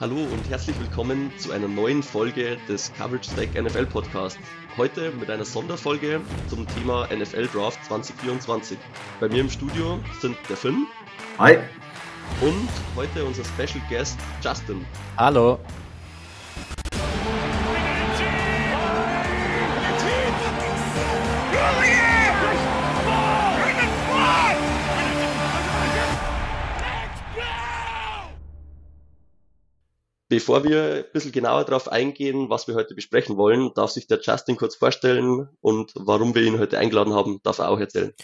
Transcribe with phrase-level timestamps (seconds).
[0.00, 4.38] Hallo und herzlich willkommen zu einer neuen Folge des Coverage Stack NFL Podcast.
[4.78, 8.78] Heute mit einer Sonderfolge zum Thema NFL Draft 2024.
[9.20, 10.86] Bei mir im Studio sind der Finn.
[11.38, 11.58] Hi.
[12.40, 14.86] Und heute unser Special Guest Justin.
[15.18, 15.58] Hallo.
[30.40, 34.20] Bevor wir ein bisschen genauer darauf eingehen, was wir heute besprechen wollen, darf sich der
[34.22, 38.14] Justin kurz vorstellen und warum wir ihn heute eingeladen haben, darf er auch erzählen.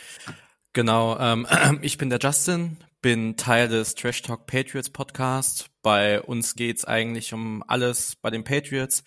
[0.72, 1.46] Genau, ähm,
[1.82, 5.66] ich bin der Justin, bin Teil des Trash Talk Patriots Podcast.
[5.82, 9.04] Bei uns geht's eigentlich um alles bei den Patriots.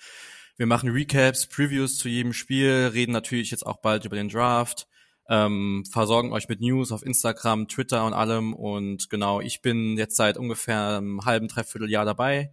[0.57, 4.87] Wir machen Recaps, Previews zu jedem Spiel, reden natürlich jetzt auch bald über den Draft,
[5.27, 8.53] ähm, versorgen euch mit News auf Instagram, Twitter und allem.
[8.53, 12.51] Und genau, ich bin jetzt seit ungefähr einem halben, dreiviertel Jahr dabei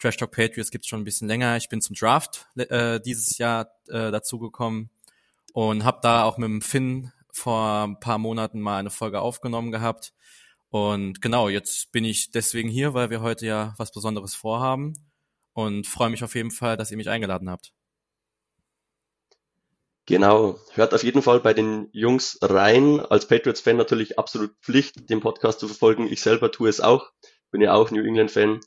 [0.00, 1.56] Trash Talk Patriots gibt's schon ein bisschen länger.
[1.56, 4.90] Ich bin zum Draft äh, dieses Jahr äh, dazugekommen
[5.52, 9.70] und habe da auch mit dem Finn vor ein paar Monaten mal eine Folge aufgenommen
[9.70, 10.12] gehabt.
[10.70, 14.94] Und genau, jetzt bin ich deswegen hier, weil wir heute ja was Besonderes vorhaben
[15.52, 17.72] und freue mich auf jeden Fall, dass ihr mich eingeladen habt.
[20.06, 23.00] Genau, hört auf jeden Fall bei den Jungs rein.
[23.00, 26.08] Als Patriots-Fan natürlich absolut Pflicht, den Podcast zu verfolgen.
[26.10, 27.10] Ich selber tue es auch,
[27.50, 28.60] bin ja auch New England-Fan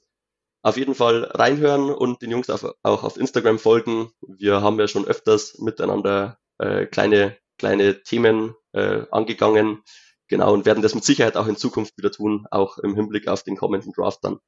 [0.63, 4.11] auf jeden Fall reinhören und den Jungs auf, auch auf Instagram folgen.
[4.21, 9.83] Wir haben ja schon öfters miteinander äh, kleine, kleine Themen äh, angegangen.
[10.29, 13.43] Genau, und werden das mit Sicherheit auch in Zukunft wieder tun, auch im Hinblick auf
[13.43, 14.39] den kommenden Draft dann.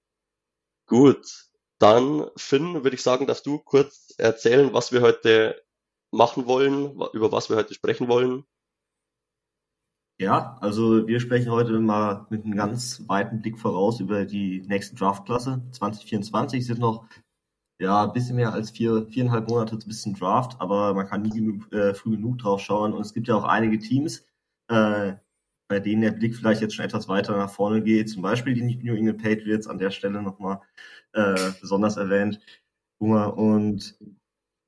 [0.88, 1.50] Gut,
[1.80, 5.62] dann Finn, würde ich sagen, dass du kurz erzählen, was wir heute
[6.12, 8.46] machen wollen, über was wir heute sprechen wollen.
[10.18, 14.96] Ja, also wir sprechen heute mal mit einem ganz weiten Blick voraus über die nächste
[14.96, 15.62] Draftklasse.
[15.72, 17.06] 2024 sind noch
[17.80, 21.32] ja ein bisschen mehr als vier, viereinhalb Monate bis zum Draft, aber man kann nie
[21.32, 22.94] genug, äh, früh genug drauf schauen.
[22.94, 24.26] Und es gibt ja auch einige Teams,
[24.70, 25.16] äh,
[25.68, 28.10] bei denen der Blick vielleicht jetzt schon etwas weiter nach vorne geht.
[28.10, 30.62] Zum Beispiel die New England Patriots an der Stelle nochmal
[31.14, 32.40] äh, besonders erwähnt.
[33.00, 33.98] Und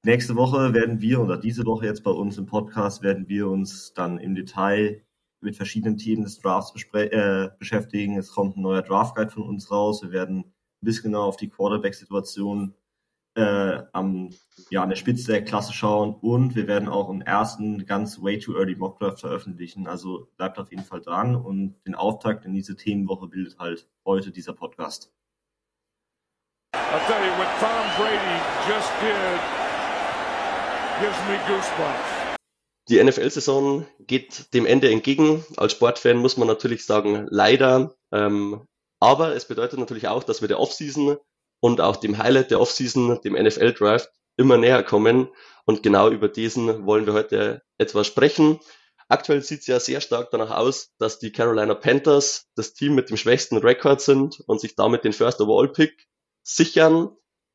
[0.04, 3.94] nächste Woche werden wir, oder diese Woche jetzt bei uns im Podcast, werden wir uns
[3.94, 5.07] dann im Detail
[5.42, 8.18] mit verschiedenen Themen des Drafts äh, beschäftigen.
[8.18, 10.02] Es kommt ein neuer Draft Guide von uns raus.
[10.02, 12.74] Wir werden ein bisschen genau auf die Quarterback-Situation
[13.36, 14.32] äh, am,
[14.72, 18.40] ja, an der Spitze der Klasse schauen und wir werden auch einen ersten ganz way
[18.40, 19.88] too early Mock Draft veröffentlichen.
[19.88, 24.32] Also bleibt auf jeden Fall dran und den Auftakt in diese Themenwoche bildet halt heute
[24.32, 25.14] dieser Podcast.
[26.74, 29.40] I'll tell you, what Tom Brady just did
[31.00, 32.17] gives me goosebumps.
[32.90, 35.46] Die NFL-Saison geht dem Ende entgegen.
[35.58, 37.96] Als Sportfan muss man natürlich sagen, leider.
[38.14, 38.66] Ähm,
[39.00, 41.18] aber es bedeutet natürlich auch, dass wir der Offseason
[41.60, 45.30] und auch dem Highlight der Offseason, dem NFL-Draft, immer näher kommen.
[45.66, 48.60] Und genau über diesen wollen wir heute etwas sprechen.
[49.10, 53.10] Aktuell sieht es ja sehr stark danach aus, dass die Carolina Panthers das Team mit
[53.10, 56.08] dem schwächsten Rekord sind und sich damit den First Overall Pick
[56.44, 57.10] sichern.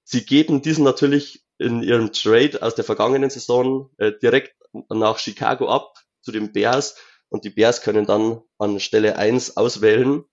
[0.04, 4.54] Sie geben diesen natürlich in ihrem Trade aus der vergangenen Saison äh, direkt
[4.88, 6.96] nach Chicago ab zu den Bears
[7.28, 10.24] und die Bears können dann an Stelle 1 auswählen.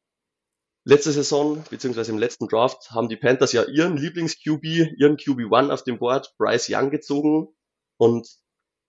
[0.86, 5.84] Letzte Saison, beziehungsweise im letzten Draft, haben die Panthers ja ihren Lieblings-QB, ihren QB1 auf
[5.84, 7.48] dem Board, Bryce Young, gezogen.
[7.98, 8.28] Und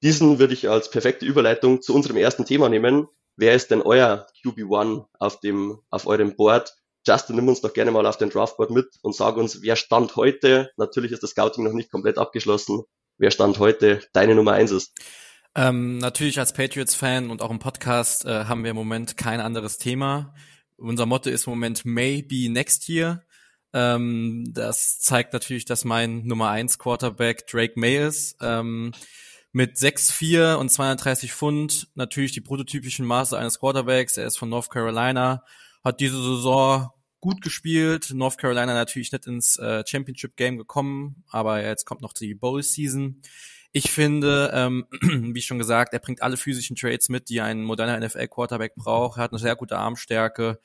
[0.02, 3.06] diesen würde ich als perfekte Überleitung zu unserem ersten Thema nehmen.
[3.36, 6.74] Wer ist denn euer QB1 auf dem, auf eurem Board?
[7.06, 10.16] Justin, nimm uns doch gerne mal auf den Draftboard mit und sag uns, wer stand
[10.16, 10.70] heute?
[10.76, 12.82] Natürlich ist das Scouting noch nicht komplett abgeschlossen.
[13.18, 14.92] Wer stand heute deine Nummer 1 ist?
[15.56, 19.78] Ähm, natürlich als Patriots-Fan und auch im Podcast äh, haben wir im Moment kein anderes
[19.78, 20.34] Thema.
[20.76, 23.22] Unser Motto ist im Moment Maybe Next Year.
[23.72, 28.36] Ähm, das zeigt natürlich, dass mein Nummer 1 Quarterback Drake May ist.
[28.40, 28.92] Ähm,
[29.52, 34.16] mit 6'4 und 230 Pfund, natürlich die prototypischen Maße eines Quarterbacks.
[34.16, 35.44] Er ist von North Carolina,
[35.82, 36.90] hat diese Saison
[37.20, 38.12] gut gespielt.
[38.14, 42.62] North Carolina natürlich nicht ins äh, Championship Game gekommen, aber jetzt kommt noch die Bowl
[42.62, 43.22] Season.
[43.72, 44.86] Ich finde, ähm,
[45.34, 49.18] wie schon gesagt, er bringt alle physischen Traits mit, die ein moderner NFL-Quarterback braucht.
[49.18, 50.58] Er hat eine sehr gute Armstärke.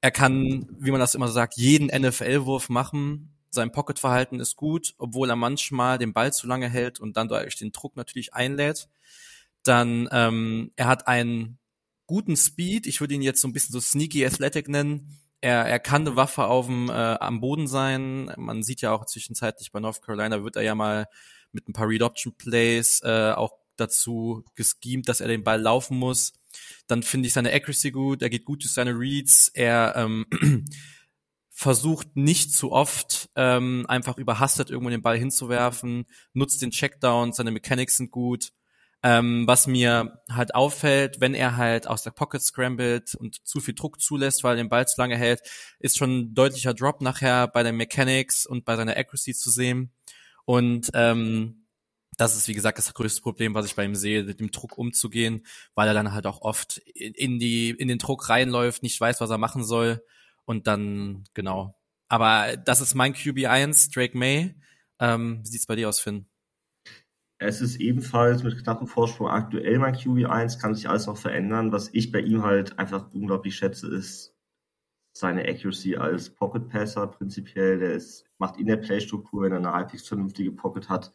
[0.00, 3.34] Er kann, wie man das immer sagt, jeden NFL-Wurf machen.
[3.50, 7.56] Sein Pocket-Verhalten ist gut, obwohl er manchmal den Ball zu lange hält und dann durch
[7.56, 8.88] den Druck natürlich einlädt.
[9.64, 11.58] Dann, ähm, er hat einen
[12.06, 12.86] guten Speed.
[12.86, 15.18] Ich würde ihn jetzt so ein bisschen so sneaky athletic nennen.
[15.40, 18.32] Er, er kann eine Waffe auf dem, äh, am Boden sein.
[18.36, 21.06] Man sieht ja auch zwischenzeitlich bei North Carolina wird er ja mal
[21.52, 26.32] mit ein paar Read-Option-Plays äh, auch dazu geschemt, dass er den Ball laufen muss.
[26.86, 30.26] Dann finde ich seine Accuracy gut, er geht gut durch seine Reads, er ähm,
[31.50, 37.50] versucht nicht zu oft ähm, einfach überhastet irgendwo den Ball hinzuwerfen, nutzt den Checkdown, seine
[37.50, 38.52] Mechanics sind gut.
[39.04, 43.74] Ähm, was mir halt auffällt, wenn er halt aus der Pocket scrambled und zu viel
[43.74, 45.40] Druck zulässt, weil er den Ball zu lange hält,
[45.78, 49.92] ist schon ein deutlicher Drop nachher bei den Mechanics und bei seiner Accuracy zu sehen.
[50.48, 51.66] Und ähm,
[52.16, 54.78] das ist, wie gesagt, das größte Problem, was ich bei ihm sehe, mit dem Druck
[54.78, 59.20] umzugehen, weil er dann halt auch oft in die, in den Druck reinläuft, nicht weiß,
[59.20, 60.02] was er machen soll
[60.46, 61.78] und dann, genau.
[62.08, 64.54] Aber das ist mein QB1, Drake May.
[64.98, 66.24] Ähm, wie sieht's bei dir aus, Finn?
[67.36, 71.72] Es ist ebenfalls mit knappem Vorsprung aktuell mein QB1, kann sich alles noch verändern.
[71.72, 74.34] Was ich bei ihm halt einfach unglaublich schätze, ist
[75.18, 77.78] seine Accuracy als Pocket Passer prinzipiell.
[77.78, 81.14] Der ist, macht in der Playstruktur, wenn er eine halbwegs vernünftige Pocket hat,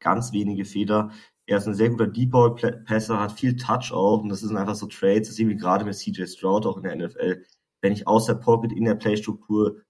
[0.00, 1.10] ganz wenige Feder.
[1.46, 4.56] Er ist ein sehr guter Deep Ball Passer, hat viel Touch auch und das sind
[4.56, 7.44] einfach so Trades, das sehen wir gerade mit CJ Stroud auch in der NFL
[7.84, 9.82] wenn ich aus der Pocket in der Playstruktur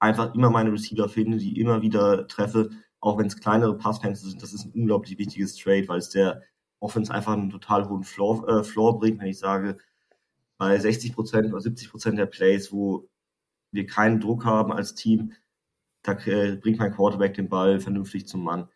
[0.00, 4.42] einfach immer meine Receiver finde, die immer wieder treffe, auch wenn es kleinere Passfenster sind,
[4.42, 6.42] das ist ein unglaublich wichtiges Trade, weil es der
[6.80, 9.78] Offense einfach einen total hohen Floor, äh, Floor bringt, wenn ich sage,
[10.62, 13.08] bei 60 Prozent oder 70 Prozent der Plays, wo
[13.72, 15.32] wir keinen Druck haben als Team,
[16.02, 18.68] da äh, bringt mein Quarterback den Ball vernünftig zum Mann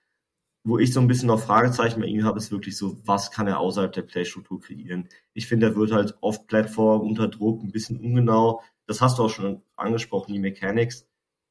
[0.66, 3.46] wo ich so ein bisschen noch Fragezeichen bei ihm habe, ist wirklich so, was kann
[3.46, 5.08] er außerhalb der Playstruktur kreieren?
[5.32, 8.62] Ich finde, er wird halt oft Plattform unter Druck ein bisschen ungenau.
[8.86, 11.06] Das hast du auch schon angesprochen, die Mechanics.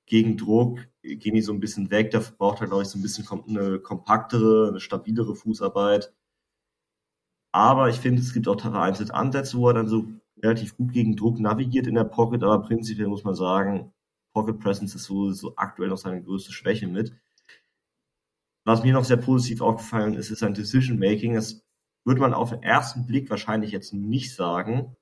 [0.06, 2.12] Gegen Druck gehen die so ein bisschen weg.
[2.12, 6.14] Da braucht er, glaube ich, so ein bisschen eine kompaktere, eine stabilere Fußarbeit.
[7.54, 10.08] Aber ich finde, es gibt auch vereinzelt Ansätze, wo er dann so
[10.46, 12.44] relativ gut gegen Druck navigiert in der Pocket.
[12.44, 13.92] Aber prinzipiell muss man sagen,
[14.34, 17.14] Pocket Presence ist so, so aktuell noch seine größte Schwäche mit.
[18.66, 21.36] Was mir noch sehr positiv aufgefallen ist, ist sein Decision Making.
[21.36, 21.64] Das
[22.04, 24.96] würde man auf den ersten Blick wahrscheinlich jetzt nicht sagen,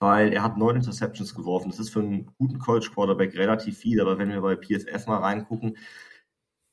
[0.00, 1.70] weil er hat neun Interceptions geworfen.
[1.70, 5.18] Das ist für einen guten College Quarterback relativ viel, aber wenn wir bei PSF mal
[5.18, 5.76] reingucken,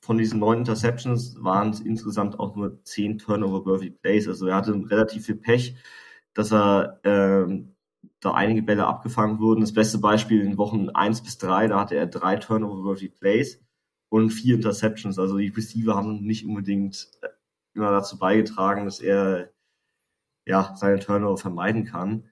[0.04, 4.28] von diesen neun Interceptions waren es insgesamt auch nur zehn Turnover-worthy Plays.
[4.28, 5.76] Also er hatte relativ viel Pech,
[6.34, 7.76] dass er ähm,
[8.20, 9.62] da einige Bälle abgefangen wurden.
[9.62, 13.60] Das beste Beispiel in Wochen eins bis drei, da hatte er drei Turnover-worthy Plays
[14.10, 15.20] und vier Interceptions.
[15.20, 17.30] Also die Receiver haben nicht unbedingt äh,
[17.74, 19.52] immer dazu beigetragen, dass er
[20.46, 22.30] ja seine Turnover vermeiden kann.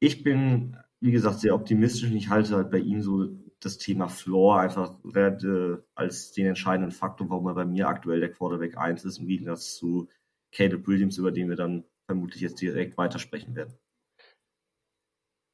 [0.00, 3.28] Ich bin, wie gesagt, sehr optimistisch und ich halte halt bei ihm so
[3.60, 8.32] das Thema Floor einfach äh, als den entscheidenden Faktor, warum er bei mir aktuell der
[8.32, 10.08] Quarterback 1 ist, im Gegensatz zu
[10.52, 13.78] Caleb Williams, über den wir dann vermutlich jetzt direkt weitersprechen werden.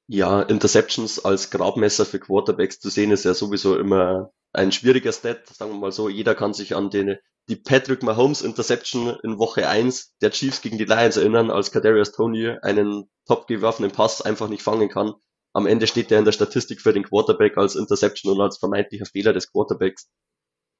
[0.08, 5.48] Ja, Interceptions als Grabmesser für Quarterbacks zu sehen, ist ja sowieso immer ein schwieriger Stat.
[5.48, 7.16] Sagen wir mal so, jeder kann sich an den,
[7.48, 12.12] die Patrick Mahomes Interception in Woche 1 der Chiefs gegen die Lions erinnern, als Kadarius
[12.12, 15.14] Tony einen top geworfenen Pass einfach nicht fangen kann.
[15.52, 19.06] Am Ende steht der in der Statistik für den Quarterback als Interception und als vermeintlicher
[19.06, 20.08] Fehler des Quarterbacks.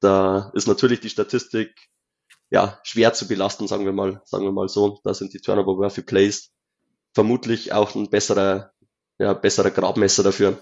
[0.01, 1.75] Da ist natürlich die Statistik
[2.51, 5.01] ja schwer zu belasten, sagen wir mal, sagen wir mal so.
[5.05, 6.53] Da sind die Turnover worthy Plays
[7.15, 8.73] vermutlich auch ein besserer
[9.19, 10.59] ja, besserer Grabmesser dafür.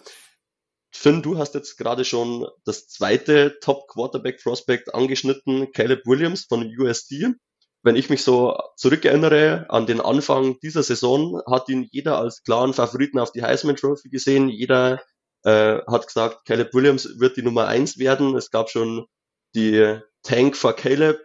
[0.92, 6.64] Finn, du hast jetzt gerade schon das zweite Top Quarterback Prospect angeschnitten, Caleb Williams von
[6.78, 7.34] USD.
[7.82, 12.72] Wenn ich mich so zurückerinnere an den Anfang dieser Saison, hat ihn jeder als klaren
[12.72, 14.48] Favoriten auf die Heisman Trophy gesehen.
[14.48, 15.02] Jeder
[15.42, 18.36] äh, hat gesagt, Caleb Williams wird die Nummer eins werden.
[18.36, 19.06] Es gab schon
[19.54, 21.18] die Tank for Caleb,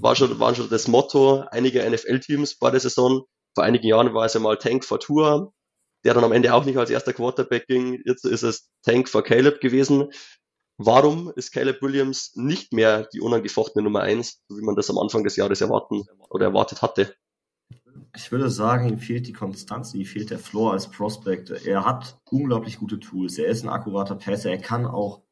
[0.00, 3.24] war schon, war schon das Motto einiger NFL-Teams vor der Saison.
[3.54, 5.52] Vor einigen Jahren war es ja mal Tank for Tour
[6.04, 8.00] der dann am Ende auch nicht als erster Quarterback ging.
[8.04, 10.10] Jetzt ist es Tank for Caleb gewesen.
[10.78, 14.98] Warum ist Caleb Williams nicht mehr die unangefochtene Nummer eins, so wie man das am
[14.98, 17.14] Anfang des Jahres erwarten oder erwartet hatte?
[18.16, 21.50] Ich würde sagen, ihm fehlt die Konstanz, ihm fehlt der Floor als Prospect.
[21.50, 23.36] Er hat unglaublich gute Tools.
[23.36, 24.50] Er ist ein akkurater Passer.
[24.50, 25.22] Er kann auch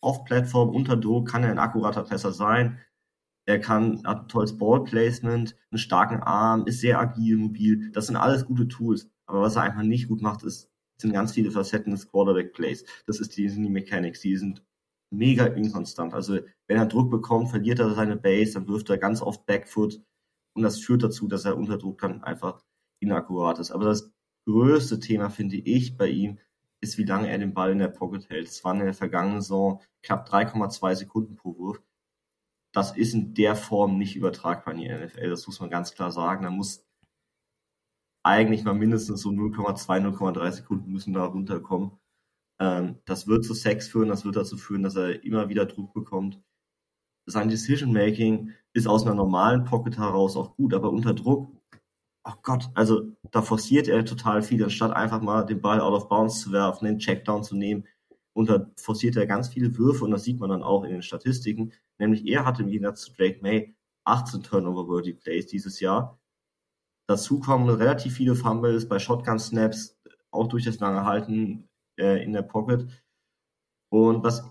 [0.00, 2.78] auf Plattform unter Druck kann er ein akkurater Passer sein.
[3.48, 7.90] Er kann, hat ein tolles Ballplacement, einen starken Arm, ist sehr agil, mobil.
[7.92, 9.10] Das sind alles gute Tools.
[9.24, 12.84] Aber was er einfach nicht gut macht, ist, sind ganz viele Facetten des Quarterback-Plays.
[13.06, 14.62] Das ist die, sind die Mechanics, die sind
[15.10, 16.12] mega inkonstant.
[16.12, 19.98] Also wenn er Druck bekommt, verliert er seine Base, dann wirft er ganz oft Backfoot
[20.54, 22.62] und das führt dazu, dass er unter Druck dann einfach
[23.00, 23.70] inakkurat ist.
[23.70, 24.12] Aber das
[24.46, 26.38] größte Thema finde ich bei ihm
[26.82, 28.48] ist, wie lange er den Ball in der Pocket hält.
[28.48, 31.82] Es waren in der vergangenen Saison knapp 3,2 Sekunden pro Wurf.
[32.72, 35.30] Das ist in der Form nicht übertragbar in die NFL.
[35.30, 36.44] Das muss man ganz klar sagen.
[36.44, 36.86] Da muss
[38.22, 41.92] eigentlich mal mindestens so 0,2, 0,3 Sekunden müssen da runterkommen.
[42.60, 45.94] Ähm, das wird zu Sex führen, das wird dazu führen, dass er immer wieder Druck
[45.94, 46.40] bekommt.
[47.26, 51.58] Sein Decision Making ist aus einer normalen Pocket heraus auch gut, aber unter Druck
[52.28, 56.08] oh Gott, also da forciert er total viel, anstatt einfach mal den Ball out of
[56.08, 57.86] bounds zu werfen, den Checkdown zu nehmen.
[58.38, 61.02] Und da forciert er ganz viele Würfe und das sieht man dann auch in den
[61.02, 61.72] Statistiken.
[61.98, 66.20] Nämlich er hatte im Gegensatz zu Drake May 18 Turnover-worthy Plays dieses Jahr.
[67.08, 69.98] Dazu kommen relativ viele Fumbles bei Shotgun-Snaps,
[70.30, 71.68] auch durch das lange Halten
[71.98, 72.86] äh, in der Pocket.
[73.90, 74.44] Und was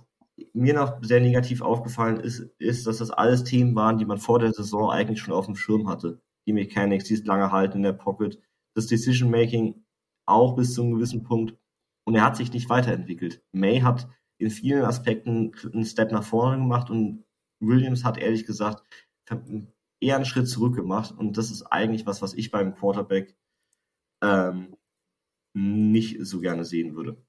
[0.52, 4.40] mir noch sehr negativ aufgefallen ist, ist, dass das alles Themen waren, die man vor
[4.40, 6.20] der Saison eigentlich schon auf dem Schirm hatte.
[6.46, 8.38] Die Mechanics, dieses lange Halten in der Pocket,
[8.76, 9.86] das Decision Making
[10.26, 11.58] auch bis zu einem gewissen Punkt.
[12.08, 13.44] Und er hat sich nicht weiterentwickelt.
[13.52, 17.26] May hat in vielen Aspekten einen Step nach vorne gemacht und
[17.60, 18.82] Williams hat ehrlich gesagt
[20.00, 21.14] eher einen Schritt zurück gemacht.
[21.18, 23.36] Und das ist eigentlich was, was ich beim Quarterback
[24.24, 24.78] ähm,
[25.54, 27.22] nicht so gerne sehen würde.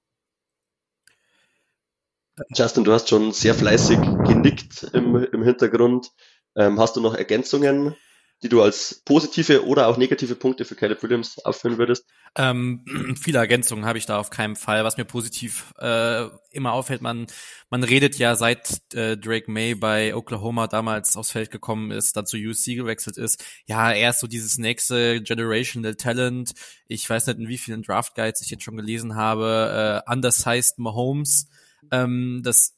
[2.55, 6.13] Justin, du hast schon sehr fleißig genickt im, im Hintergrund.
[6.55, 7.97] Ähm, hast du noch Ergänzungen,
[8.43, 12.07] die du als positive oder auch negative Punkte für Caleb Williams aufführen würdest?
[12.37, 12.85] Ähm,
[13.21, 14.85] viele Ergänzungen habe ich da auf keinen Fall.
[14.85, 17.27] Was mir positiv äh, immer auffällt, man,
[17.71, 22.27] man redet ja seit äh, Drake May bei Oklahoma damals aufs Feld gekommen ist, dann
[22.27, 23.45] zu USC gewechselt ist.
[23.67, 26.53] Ja, er ist so dieses nächste Generational Talent.
[26.87, 30.03] Ich weiß nicht, in wie vielen Draft Guides ich jetzt schon gelesen habe.
[30.07, 31.49] Äh, undersized Mahomes
[31.91, 32.77] ähm, das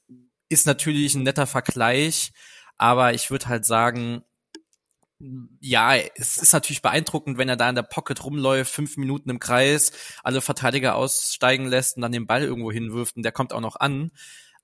[0.48, 2.32] ist natürlich ein netter Vergleich,
[2.76, 4.22] aber ich würde halt sagen,
[5.60, 9.38] ja, es ist natürlich beeindruckend, wenn er da in der Pocket rumläuft, fünf Minuten im
[9.38, 13.60] Kreis, alle Verteidiger aussteigen lässt und dann den Ball irgendwo hinwirft und der kommt auch
[13.60, 14.12] noch an.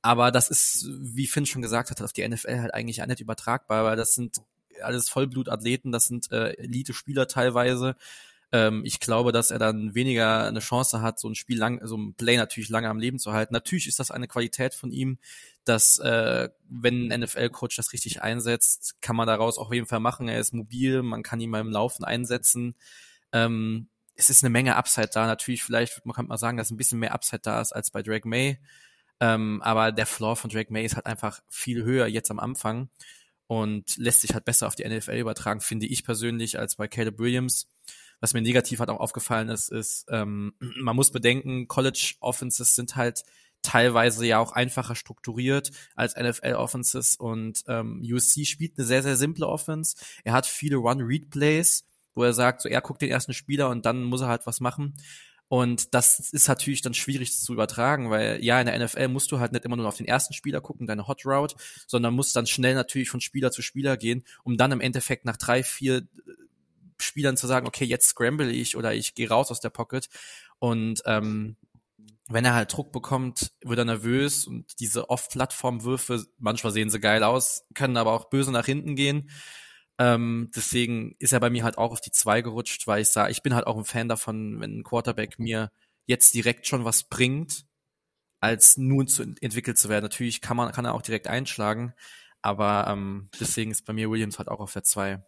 [0.00, 3.20] Aber das ist, wie Finn schon gesagt hat, auf die NFL halt eigentlich auch nicht
[3.20, 4.38] übertragbar, weil das sind
[4.82, 7.96] alles Vollblutathleten, das sind äh, Elite-Spieler teilweise.
[8.52, 11.96] Ähm, ich glaube, dass er dann weniger eine Chance hat, so ein Spiel lang, so
[11.96, 13.52] ein Play natürlich lange am Leben zu halten.
[13.52, 15.18] Natürlich ist das eine Qualität von ihm,
[15.64, 20.00] dass äh, wenn ein NFL-Coach das richtig einsetzt, kann man daraus auch auf jeden Fall
[20.00, 20.28] machen.
[20.28, 22.76] Er ist mobil, man kann ihn beim Laufen einsetzen.
[23.32, 25.26] Ähm, es ist eine Menge Upside da.
[25.26, 28.02] Natürlich, vielleicht man kann man sagen, dass ein bisschen mehr Upside da ist als bei
[28.02, 28.58] Drake May.
[29.20, 32.90] Ähm, aber der Floor von Drake May ist halt einfach viel höher jetzt am Anfang
[33.46, 37.18] und lässt sich halt besser auf die NFL übertragen, finde ich persönlich, als bei Caleb
[37.18, 37.68] Williams.
[38.20, 42.96] Was mir negativ halt auch aufgefallen ist, ist, ähm, man muss bedenken, College Offenses sind
[42.96, 43.22] halt
[43.62, 49.16] teilweise ja auch einfacher strukturiert als NFL Offenses und ähm, USC spielt eine sehr, sehr
[49.16, 49.96] simple Offense.
[50.24, 54.04] Er hat viele Run-Read-Plays, wo er sagt, so er guckt den ersten Spieler und dann
[54.04, 54.94] muss er halt was machen.
[55.48, 59.38] Und das ist natürlich dann schwierig zu übertragen, weil ja, in der NFL musst du
[59.38, 61.54] halt nicht immer nur auf den ersten Spieler gucken, deine Hot Route,
[61.86, 65.36] sondern musst dann schnell natürlich von Spieler zu Spieler gehen, um dann im Endeffekt nach
[65.36, 66.02] drei, vier
[66.98, 70.08] Spielern zu sagen, okay, jetzt scramble ich oder ich gehe raus aus der Pocket.
[70.58, 71.56] Und ähm,
[72.28, 77.22] wenn er halt Druck bekommt, wird er nervös und diese Off-Plattform-Würfe, manchmal sehen sie geil
[77.22, 79.30] aus, können aber auch böse nach hinten gehen.
[79.98, 83.30] Ähm, deswegen ist er bei mir halt auch auf die zwei gerutscht, weil ich sage,
[83.30, 85.70] ich bin halt auch ein Fan davon, wenn ein Quarterback mir
[86.06, 87.66] jetzt direkt schon was bringt,
[88.40, 90.04] als nun zu entwickelt zu werden.
[90.04, 91.94] Natürlich kann man, kann er auch direkt einschlagen,
[92.42, 95.24] aber ähm, deswegen ist bei mir Williams halt auch auf der zwei.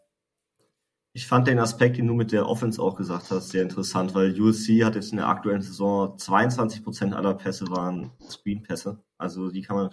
[1.18, 4.40] Ich fand den Aspekt, den du mit der Offense auch gesagt hast, sehr interessant, weil
[4.40, 9.02] USC hat jetzt in der aktuellen Saison 22 Prozent aller Pässe waren Screen-Pässe.
[9.16, 9.90] Also die kann man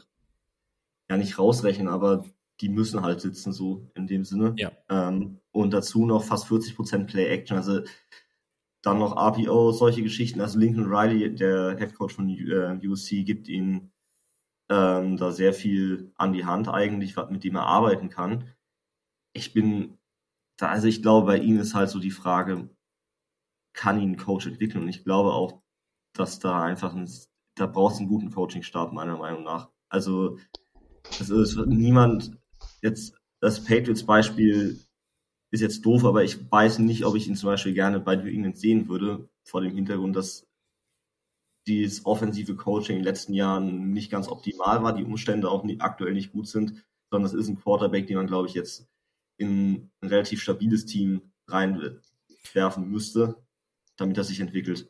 [1.09, 2.25] ja nicht rausrechnen, aber
[2.61, 4.53] die müssen halt sitzen so in dem Sinne.
[4.57, 4.71] Ja.
[4.87, 7.57] Ähm, und dazu noch fast 40 Prozent Play-Action.
[7.57, 7.81] Also
[8.83, 10.41] dann noch RPO, solche Geschichten.
[10.41, 13.91] Also Lincoln Riley, der Head Coach von äh, USC, gibt ihnen
[14.69, 18.43] ähm, da sehr viel an die Hand eigentlich, mit dem er arbeiten kann.
[19.33, 19.97] Ich bin
[20.57, 22.69] da, also ich glaube, bei ihm ist halt so die Frage,
[23.73, 24.83] kann ihn ein Coach entwickeln?
[24.83, 25.61] Und ich glaube auch,
[26.13, 27.09] dass da einfach ein,
[27.55, 29.69] da brauchst du einen guten Coachingstab, meiner Meinung nach.
[29.89, 30.39] Also,
[31.09, 32.37] es ist niemand,
[32.81, 34.81] jetzt, das Patriots-Beispiel
[35.51, 38.27] ist jetzt doof, aber ich weiß nicht, ob ich ihn zum Beispiel gerne bei New
[38.27, 40.47] England sehen würde, vor dem Hintergrund, dass
[41.67, 45.81] dieses offensive Coaching in den letzten Jahren nicht ganz optimal war, die Umstände auch nicht,
[45.81, 48.87] aktuell nicht gut sind, sondern es ist ein Quarterback, den man, glaube ich, jetzt
[49.37, 53.35] in ein relativ stabiles Team reinwerfen müsste,
[53.97, 54.89] damit das sich entwickelt.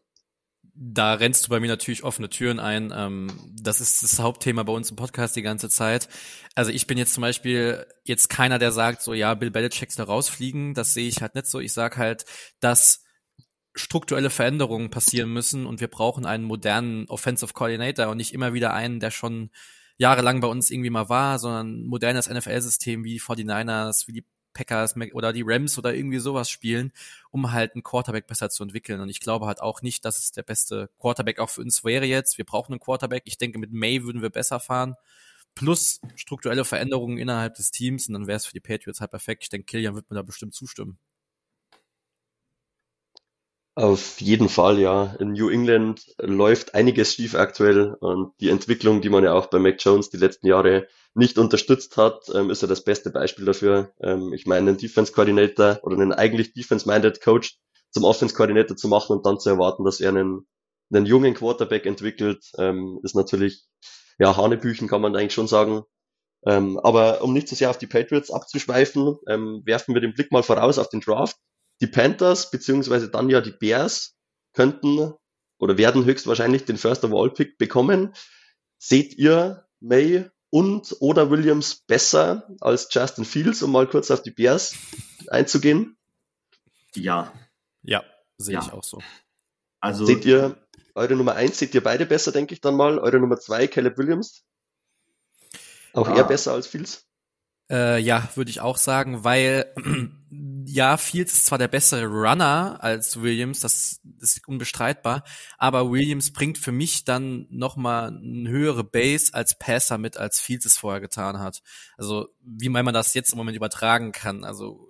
[0.77, 2.91] Da rennst du bei mir natürlich offene Türen ein.
[2.93, 6.09] Ähm, das ist das Hauptthema bei uns im Podcast die ganze Zeit.
[6.53, 10.05] Also ich bin jetzt zum Beispiel jetzt keiner, der sagt, so ja, Bill Belichick soll
[10.05, 10.73] rausfliegen.
[10.73, 11.61] Das sehe ich halt nicht so.
[11.61, 12.25] Ich sage halt,
[12.59, 13.05] dass
[13.73, 18.73] strukturelle Veränderungen passieren müssen und wir brauchen einen modernen Offensive Coordinator und nicht immer wieder
[18.73, 19.51] einen, der schon
[19.97, 24.25] jahrelang bei uns irgendwie mal war, sondern modernes NFL-System wie die 49ers, wie die
[24.55, 26.91] Packers oder die Rams oder irgendwie sowas spielen,
[27.29, 28.99] um halt einen Quarterback besser zu entwickeln.
[28.99, 32.05] Und ich glaube halt auch nicht, dass es der beste Quarterback auch für uns wäre
[32.05, 32.39] jetzt.
[32.39, 33.23] Wir brauchen einen Quarterback.
[33.25, 34.95] Ich denke, mit May würden wir besser fahren.
[35.53, 39.43] Plus strukturelle Veränderungen innerhalb des Teams und dann wäre es für die Patriots halt perfekt.
[39.43, 40.97] Ich denke, Killian wird mir da bestimmt zustimmen.
[43.77, 45.15] Auf jeden Fall, ja.
[45.19, 49.59] In New England läuft einiges schief aktuell und die Entwicklung, die man ja auch bei
[49.59, 53.93] Mac Jones die letzten Jahre nicht unterstützt hat, ähm, ist ja das beste Beispiel dafür.
[54.01, 57.57] Ähm, ich meine, einen Defense Coordinator oder einen eigentlich Defense-minded Coach
[57.89, 60.45] zum Offense Coordinator zu machen und dann zu erwarten, dass er einen,
[60.93, 63.65] einen jungen Quarterback entwickelt, ähm, ist natürlich,
[64.19, 65.83] ja, Hanebüchen kann man eigentlich schon sagen.
[66.45, 70.31] Ähm, aber um nicht so sehr auf die Patriots abzuschweifen, ähm, werfen wir den Blick
[70.31, 71.37] mal voraus auf den Draft
[71.81, 74.17] die Panthers beziehungsweise dann ja die Bears
[74.53, 75.13] könnten
[75.59, 78.13] oder werden höchstwahrscheinlich den First of All Pick bekommen.
[78.77, 84.31] Seht ihr May und oder Williams besser als Justin Fields, um mal kurz auf die
[84.31, 84.73] Bears
[85.27, 85.97] einzugehen?
[86.95, 87.33] Ja.
[87.81, 88.05] Ja,
[88.37, 88.61] sehe ja.
[88.61, 89.01] ich auch so.
[89.81, 90.55] Also seht ihr
[90.93, 92.99] eure Nummer eins, seht ihr beide besser, denke ich dann mal.
[92.99, 94.45] Eure Nummer zwei, Caleb Williams.
[95.91, 96.15] Auch ah.
[96.15, 97.05] er besser als Fields?
[97.69, 99.73] Äh, ja, würde ich auch sagen, weil
[100.65, 105.23] ja, Fields ist zwar der bessere Runner als Williams, das, ist unbestreitbar,
[105.57, 110.65] aber Williams bringt für mich dann nochmal eine höhere Base als Passer mit, als Fields
[110.65, 111.61] es vorher getan hat.
[111.97, 114.43] Also, wie man das jetzt im Moment übertragen kann.
[114.43, 114.89] Also,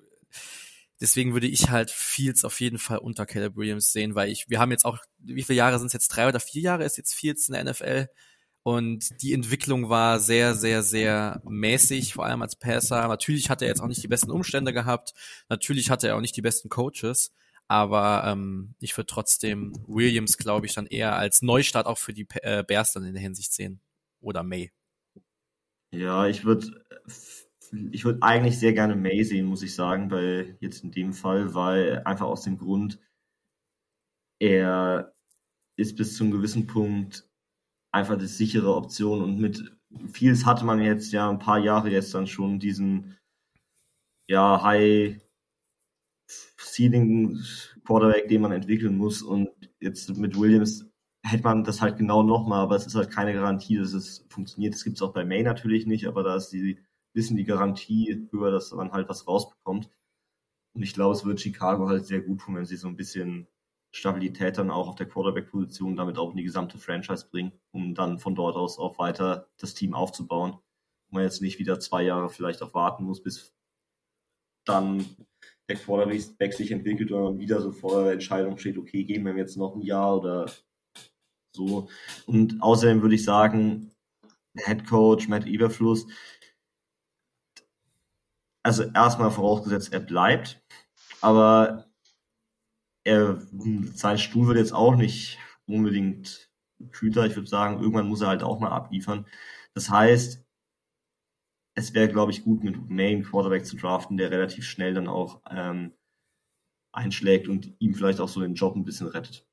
[1.02, 4.60] deswegen würde ich halt Fields auf jeden Fall unter Caleb Williams sehen, weil ich, wir
[4.60, 6.08] haben jetzt auch, wie viele Jahre sind es jetzt?
[6.10, 8.08] Drei oder vier Jahre ist jetzt Fields in der NFL?
[8.68, 13.08] Und die Entwicklung war sehr, sehr, sehr mäßig, vor allem als Passer.
[13.08, 15.14] Natürlich hat er jetzt auch nicht die besten Umstände gehabt.
[15.50, 17.32] Natürlich hatte er auch nicht die besten Coaches.
[17.68, 22.26] Aber ähm, ich würde trotzdem Williams, glaube ich, dann eher als Neustart auch für die
[22.42, 23.82] äh, Bears dann in der Hinsicht sehen.
[24.20, 24.72] Oder May.
[25.92, 26.84] Ja, ich würde
[27.92, 31.54] ich würde eigentlich sehr gerne May sehen, muss ich sagen, bei jetzt in dem Fall,
[31.54, 33.00] weil einfach aus dem Grund,
[34.40, 35.14] er
[35.76, 37.30] ist bis zu einem gewissen Punkt
[37.96, 39.22] einfach die sichere Option.
[39.24, 39.76] Und mit
[40.12, 43.18] Fields hatte man jetzt ja ein paar Jahre jetzt dann schon diesen
[44.28, 45.20] ja, High
[46.60, 47.40] Ceiling
[47.86, 49.22] Quarterback, den man entwickeln muss.
[49.22, 49.50] Und
[49.80, 50.86] jetzt mit Williams
[51.24, 54.74] hätte man das halt genau nochmal, aber es ist halt keine Garantie, dass es funktioniert.
[54.74, 56.80] Das gibt es auch bei May natürlich nicht, aber da ist die
[57.14, 59.90] bisschen die Garantie über, dass man halt was rausbekommt.
[60.76, 63.48] Und ich glaube, es wird Chicago halt sehr gut tun, wenn sie so ein bisschen
[63.96, 68.20] Stabilität dann auch auf der Quarterback-Position, damit auch in die gesamte Franchise bringen, um dann
[68.20, 70.58] von dort aus auch weiter das Team aufzubauen.
[71.08, 73.56] Wo man jetzt nicht wieder zwei Jahre vielleicht auch warten muss, bis
[74.66, 75.06] dann
[75.70, 79.38] der Quarterback sich entwickelt und dann wieder so vor der Entscheidung steht, okay, geben wir
[79.38, 80.52] jetzt noch ein Jahr oder
[81.56, 81.88] so.
[82.26, 83.92] Und außerdem würde ich sagen,
[84.58, 86.06] Head Coach Matt Eberfluss,
[88.62, 90.62] also erstmal vorausgesetzt, er bleibt,
[91.22, 91.86] aber
[93.06, 93.42] er,
[93.94, 95.38] sein Stuhl wird jetzt auch nicht
[95.68, 96.50] unbedingt
[96.92, 97.26] kühler.
[97.26, 99.26] Ich würde sagen, irgendwann muss er halt auch mal abliefern.
[99.74, 100.44] Das heißt,
[101.76, 105.42] es wäre, glaube ich, gut, mit Main Quarterback zu draften, der relativ schnell dann auch
[105.50, 105.94] ähm,
[106.92, 109.46] einschlägt und ihm vielleicht auch so den Job ein bisschen rettet.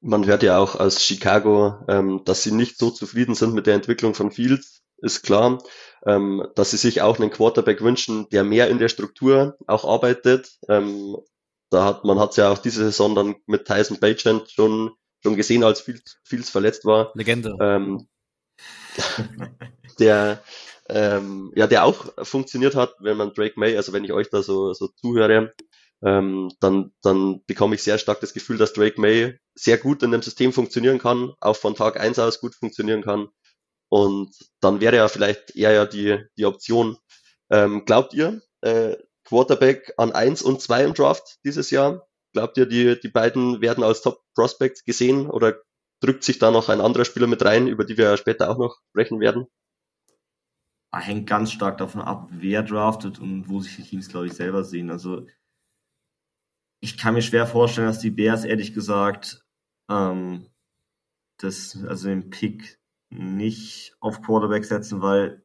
[0.00, 3.74] Man hört ja auch aus Chicago, ähm, dass sie nicht so zufrieden sind mit der
[3.74, 5.62] Entwicklung von Fields, ist klar.
[6.04, 10.58] Ähm, dass sie sich auch einen Quarterback wünschen, der mehr in der Struktur auch arbeitet,
[10.68, 11.16] ähm,
[11.72, 14.90] da hat man hat ja auch diese Saison dann mit Tyson Bagent schon
[15.22, 17.12] schon gesehen, als Fields, Fields verletzt war.
[17.14, 17.56] Legende.
[17.60, 18.08] Ähm,
[19.98, 20.42] der
[20.88, 24.42] ähm, ja, der auch funktioniert hat, wenn man Drake May, also wenn ich euch da
[24.42, 25.54] so, so zuhöre,
[26.04, 30.10] ähm, dann, dann bekomme ich sehr stark das Gefühl, dass Drake May sehr gut in
[30.10, 33.28] dem System funktionieren kann, auch von Tag eins aus gut funktionieren kann.
[33.88, 36.98] Und dann wäre ja vielleicht eher ja die, die Option.
[37.50, 42.06] Ähm, glaubt ihr, äh, Quarterback an eins und zwei im Draft dieses Jahr.
[42.32, 45.60] Glaubt ihr, die, die beiden werden als Top Prospects gesehen oder
[46.00, 48.78] drückt sich da noch ein anderer Spieler mit rein, über die wir später auch noch
[48.90, 49.46] sprechen werden?
[50.94, 54.62] Hängt ganz stark davon ab, wer draftet und wo sich die Teams, glaube ich, selber
[54.62, 54.90] sehen.
[54.90, 55.26] Also
[56.80, 59.44] ich kann mir schwer vorstellen, dass die Bears ehrlich gesagt
[59.88, 60.50] ähm,
[61.38, 62.78] das, also den Pick
[63.10, 65.41] nicht auf Quarterback setzen, weil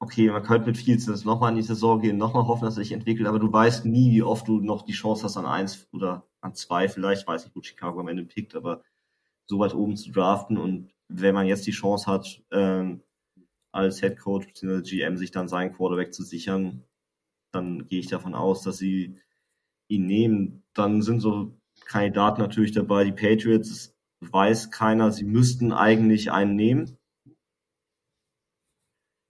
[0.00, 2.92] okay, man könnte mit Fields nochmal in die Saison gehen, nochmal hoffen, dass er sich
[2.92, 6.26] entwickelt, aber du weißt nie, wie oft du noch die Chance hast, an eins oder
[6.40, 8.82] an zwei vielleicht, weiß nicht, wo Chicago am Ende pickt, aber
[9.46, 13.02] so weit oben zu draften und wenn man jetzt die Chance hat, ähm,
[13.72, 14.82] als Head Coach bzw.
[14.82, 16.84] GM sich dann seinen Quarterback zu sichern,
[17.52, 19.18] dann gehe ich davon aus, dass sie
[19.88, 20.64] ihn nehmen.
[20.74, 21.56] Dann sind so
[21.86, 26.97] Kandidaten natürlich dabei, die Patriots, weiß keiner, sie müssten eigentlich einen nehmen.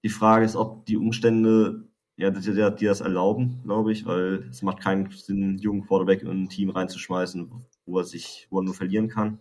[0.05, 4.63] Die Frage ist, ob die Umstände, ja, die, die das erlauben, glaube ich, weil es
[4.63, 7.51] macht keinen Sinn, einen jungen Quarterback in ein Team reinzuschmeißen,
[7.87, 9.41] wo er sich, wo er nur verlieren kann.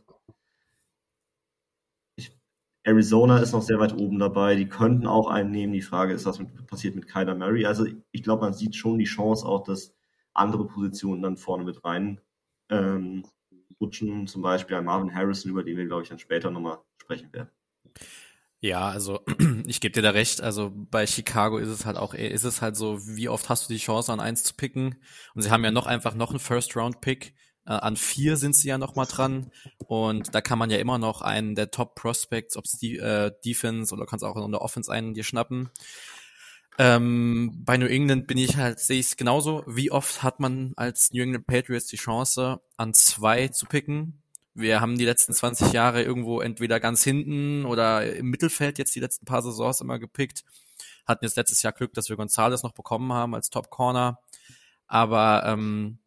[2.15, 2.31] Ich,
[2.83, 4.55] Arizona ist noch sehr weit oben dabei.
[4.55, 5.73] Die könnten auch einen nehmen.
[5.73, 7.65] Die Frage ist, was mit, passiert mit Kyler Murray.
[7.65, 9.95] Also ich glaube, man sieht schon die Chance auch, dass
[10.33, 12.21] andere Positionen dann vorne mit rein
[12.69, 13.23] ähm,
[13.79, 17.31] rutschen, zum Beispiel ein Marvin Harrison, über den wir, glaube ich, dann später nochmal sprechen
[17.33, 17.49] werden.
[18.59, 19.21] Ja, also
[19.67, 20.41] ich gebe dir da recht.
[20.41, 23.73] Also bei Chicago ist es halt auch, ist es halt so, wie oft hast du
[23.73, 24.95] die Chance an eins zu picken?
[25.35, 27.33] Und sie haben ja noch einfach noch einen First-Round-Pick.
[27.65, 29.51] Äh, an vier sind sie ja noch mal dran.
[29.85, 33.93] Und da kann man ja immer noch einen der Top-Prospects, ob es die äh, Defense
[33.93, 35.69] oder kannst auch in der Offense einen dir schnappen.
[36.79, 39.63] Ähm, bei New England bin ich halt, sehe ich es genauso.
[39.67, 44.21] Wie oft hat man als New England Patriots die Chance, an zwei zu picken?
[44.57, 48.99] Wir haben die letzten 20 Jahre irgendwo entweder ganz hinten oder im Mittelfeld jetzt die
[48.99, 50.43] letzten paar Saisons immer gepickt.
[51.05, 54.19] Hatten jetzt letztes Jahr Glück, dass wir Gonzales noch bekommen haben als Top Corner.
[54.87, 55.99] Aber ähm,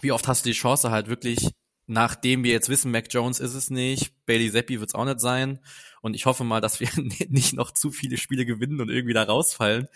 [0.00, 1.50] wie oft hast du die Chance halt wirklich,
[1.86, 5.20] nachdem wir jetzt wissen, Mac Jones ist es nicht, Bailey Zappi wird es auch nicht
[5.20, 5.60] sein.
[6.00, 6.88] Und ich hoffe mal, dass wir
[7.28, 9.88] nicht noch zu viele Spiele gewinnen und irgendwie da rausfallen.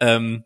[0.00, 0.42] Ähm,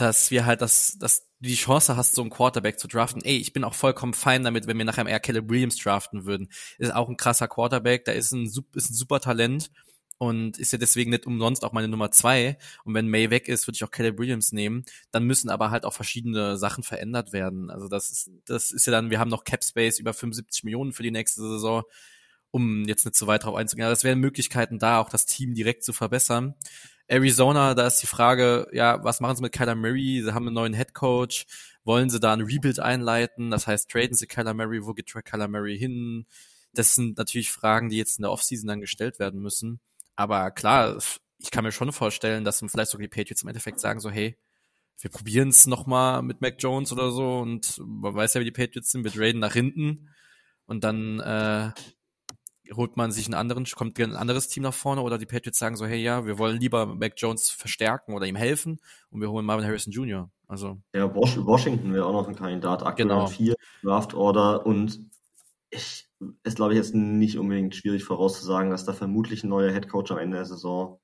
[0.00, 3.22] dass wir halt das, das die Chance hast, so einen Quarterback zu draften.
[3.24, 6.50] Ey, ich bin auch vollkommen fein damit, wenn wir nachher eher Caleb Williams draften würden.
[6.78, 9.70] Ist auch ein krasser Quarterback, da ist ein, ist ein super Talent
[10.18, 12.58] und ist ja deswegen nicht umsonst auch meine Nummer zwei.
[12.84, 14.84] Und wenn May weg ist, würde ich auch Caleb Williams nehmen.
[15.12, 17.70] Dann müssen aber halt auch verschiedene Sachen verändert werden.
[17.70, 20.92] Also das ist, das ist ja dann, wir haben noch Cap Space über 75 Millionen
[20.92, 21.84] für die nächste Saison,
[22.50, 23.86] um jetzt nicht zu weit drauf einzugehen.
[23.86, 26.54] Aber es wären Möglichkeiten da, auch das Team direkt zu verbessern.
[27.10, 30.22] Arizona, da ist die Frage, ja, was machen sie mit Kyler Murray?
[30.22, 31.46] Sie haben einen neuen Head Coach.
[31.82, 33.50] Wollen sie da ein Rebuild einleiten?
[33.50, 34.84] Das heißt, traden sie Kyler Murray?
[34.84, 36.26] Wo geht Kyler Murray hin?
[36.72, 39.80] Das sind natürlich Fragen, die jetzt in der Offseason dann gestellt werden müssen.
[40.14, 40.98] Aber klar,
[41.38, 44.36] ich kann mir schon vorstellen, dass vielleicht sogar die Patriots im Endeffekt sagen so, hey,
[45.00, 48.50] wir probieren es nochmal mit Mac Jones oder so und man weiß ja, wie die
[48.52, 50.10] Patriots sind, wir traden nach hinten
[50.66, 51.72] und dann äh,
[52.74, 55.76] holt man sich einen anderen, kommt ein anderes Team nach vorne oder die Patriots sagen
[55.76, 58.80] so, hey ja, wir wollen lieber Mac Jones verstärken oder ihm helfen
[59.10, 60.30] und wir holen Marvin Harrison Jr.
[60.46, 62.82] Also ja, Washington wäre auch noch ein Kandidat.
[62.82, 63.26] Aktuell genau.
[63.26, 65.00] vier Draft Order und
[65.70, 66.08] ich
[66.44, 70.10] ist glaube ich jetzt nicht unbedingt schwierig vorauszusagen, dass da vermutlich ein neuer Head Coach
[70.10, 71.00] am Ende der Saison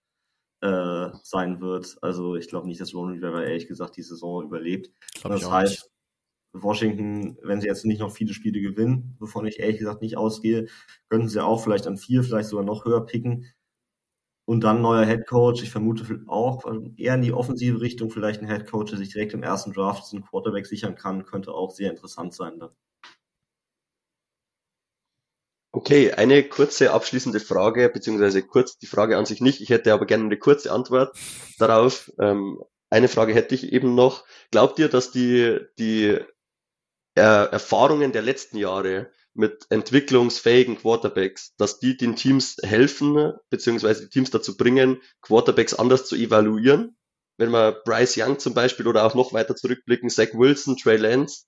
[0.60, 1.96] äh, sein wird.
[2.02, 4.90] Also ich glaube nicht, dass Ron Rivera ehrlich gesagt die Saison überlebt.
[5.22, 5.90] Das heißt,
[6.62, 10.66] Washington, wenn sie jetzt nicht noch viele Spiele gewinnen, wovon ich ehrlich gesagt nicht ausgehe,
[11.08, 13.46] könnten sie auch vielleicht an vier, vielleicht sogar noch höher picken.
[14.48, 15.62] Und dann neuer Head Coach.
[15.62, 19.12] Ich vermute auch also eher in die offensive Richtung, vielleicht ein Head Coach, der sich
[19.12, 22.70] direkt im ersten Draft einen Quarterback sichern kann, könnte auch sehr interessant sein dann.
[25.76, 29.60] Okay, eine kurze abschließende Frage, beziehungsweise kurz die Frage an sich nicht.
[29.60, 31.18] Ich hätte aber gerne eine kurze Antwort
[31.58, 32.10] darauf.
[32.18, 34.24] Ähm, eine Frage hätte ich eben noch.
[34.50, 36.18] Glaubt ihr, dass die, die
[37.16, 44.10] äh, Erfahrungen der letzten Jahre mit entwicklungsfähigen Quarterbacks, dass die den Teams helfen, beziehungsweise die
[44.10, 46.96] Teams dazu bringen, Quarterbacks anders zu evaluieren.
[47.38, 51.44] Wenn wir Bryce Young zum Beispiel oder auch noch weiter zurückblicken, Zach Wilson, Trey Lance,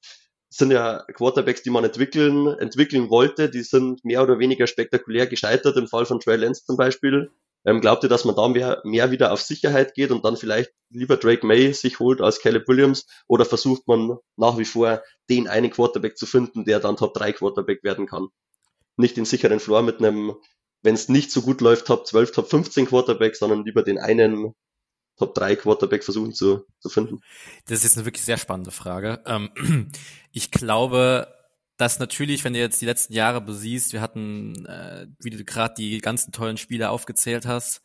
[0.51, 5.77] sind ja Quarterbacks, die man entwickeln, entwickeln wollte, die sind mehr oder weniger spektakulär gescheitert,
[5.77, 7.31] im Fall von Trey Lance zum Beispiel.
[7.64, 10.71] Ähm, glaubt ihr, dass man da mehr, mehr wieder auf Sicherheit geht und dann vielleicht
[10.90, 15.49] lieber Drake May sich holt als Caleb Williams oder versucht man nach wie vor den
[15.49, 18.29] einen Quarterback zu finden, der dann Top 3 Quarterback werden kann?
[18.97, 20.37] Nicht den sicheren Floor mit einem,
[20.83, 24.55] wenn es nicht so gut läuft, Top 12, Top 15 Quarterback, sondern lieber den einen
[25.16, 27.21] Top 3 Quarterback versuchen zu, zu finden?
[27.66, 29.21] Das ist jetzt eine wirklich sehr spannende Frage.
[29.27, 29.90] Ähm,
[30.33, 31.27] ich glaube,
[31.79, 35.75] dass natürlich, wenn du jetzt die letzten Jahre besiehst, wir hatten, äh, wie du gerade
[35.79, 37.81] die ganzen tollen Spiele aufgezählt hast,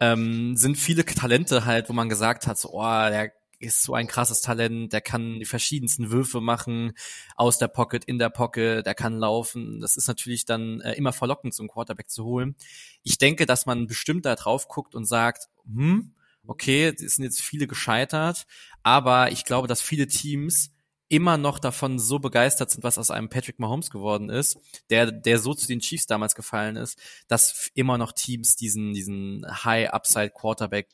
[0.00, 4.06] ähm, sind viele Talente halt, wo man gesagt hat, so, oh, der ist so ein
[4.06, 6.92] krasses Talent, der kann die verschiedensten Würfe machen,
[7.36, 9.80] aus der Pocket, in der Pocket, der kann laufen.
[9.80, 12.56] Das ist natürlich dann äh, immer verlockend, so einen Quarterback zu holen.
[13.02, 16.14] Ich denke, dass man bestimmt da drauf guckt und sagt, hm,
[16.46, 18.46] okay, es sind jetzt viele gescheitert,
[18.82, 20.70] aber ich glaube, dass viele Teams
[21.08, 24.58] immer noch davon so begeistert sind, was aus einem Patrick Mahomes geworden ist,
[24.90, 29.46] der, der so zu den Chiefs damals gefallen ist, dass immer noch Teams diesen, diesen
[29.64, 30.88] High Upside Quarterback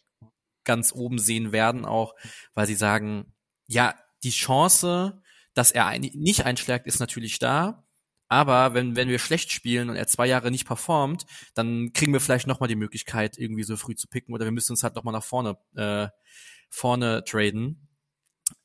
[0.65, 2.15] ganz oben sehen werden, auch
[2.55, 3.33] weil sie sagen,
[3.67, 5.23] ja, die Chance,
[5.55, 7.85] dass er ein, nicht einschlägt, ist natürlich da.
[8.29, 12.21] Aber wenn, wenn wir schlecht spielen und er zwei Jahre nicht performt, dann kriegen wir
[12.21, 15.13] vielleicht nochmal die Möglichkeit, irgendwie so früh zu picken oder wir müssen uns halt nochmal
[15.13, 16.09] nach vorne, äh,
[16.71, 17.89] vorne traden.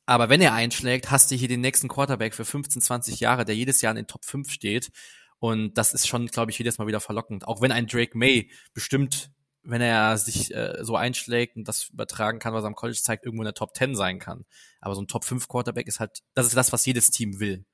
[0.06, 3.56] Aber wenn er einschlägt, hast du hier den nächsten Quarterback für 15, 20 Jahre, der
[3.56, 4.90] jedes Jahr in den Top 5 steht.
[5.38, 7.46] Und das ist schon, glaube ich, jedes Mal wieder verlockend.
[7.46, 9.30] Auch wenn ein Drake May bestimmt,
[9.62, 13.24] wenn er sich äh, so einschlägt und das übertragen kann, was er am College zeigt,
[13.24, 14.46] irgendwo in der Top 10 sein kann.
[14.80, 17.64] Aber so ein Top 5 Quarterback ist halt, das ist das, was jedes Team will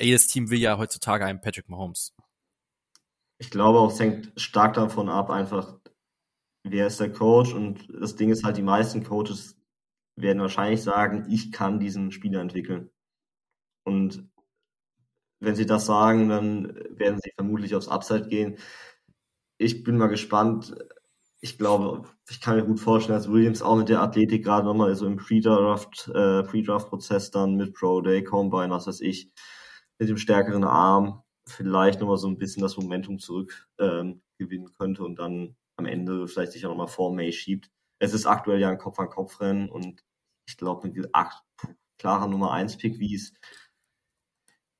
[0.00, 2.14] jedes Team will ja heutzutage einen Patrick Mahomes.
[3.38, 5.78] Ich glaube auch, es hängt stark davon ab, einfach,
[6.62, 9.56] wer ist der Coach und das Ding ist halt, die meisten Coaches
[10.16, 12.90] werden wahrscheinlich sagen, ich kann diesen Spieler entwickeln.
[13.84, 14.28] Und
[15.40, 18.56] wenn sie das sagen, dann werden sie vermutlich aufs Upside gehen.
[19.58, 20.74] Ich bin mal gespannt.
[21.40, 24.94] Ich glaube, ich kann mir gut vorstellen, dass Williams auch mit der Athletik gerade nochmal
[24.94, 29.30] so im Pre-Draft, äh, Pre-Draft-Prozess dann mit Pro Day Combine, was weiß ich,
[29.98, 34.22] mit dem stärkeren Arm vielleicht nochmal so ein bisschen das Momentum zurück ähm,
[34.78, 37.70] könnte und dann am Ende vielleicht sich auch nochmal vor May schiebt.
[38.04, 40.04] Es ist aktuell ja ein Kopf-an-Kopf-Rennen und
[40.46, 41.42] ich glaube, mit acht
[41.98, 43.32] klarer Nummer 1 Pick, wie es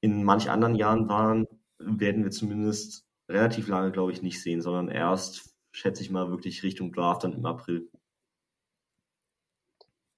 [0.03, 1.47] in manch anderen Jahren waren,
[1.79, 6.63] werden wir zumindest relativ lange, glaube ich, nicht sehen, sondern erst, schätze ich mal, wirklich
[6.63, 7.89] Richtung Draft dann im April.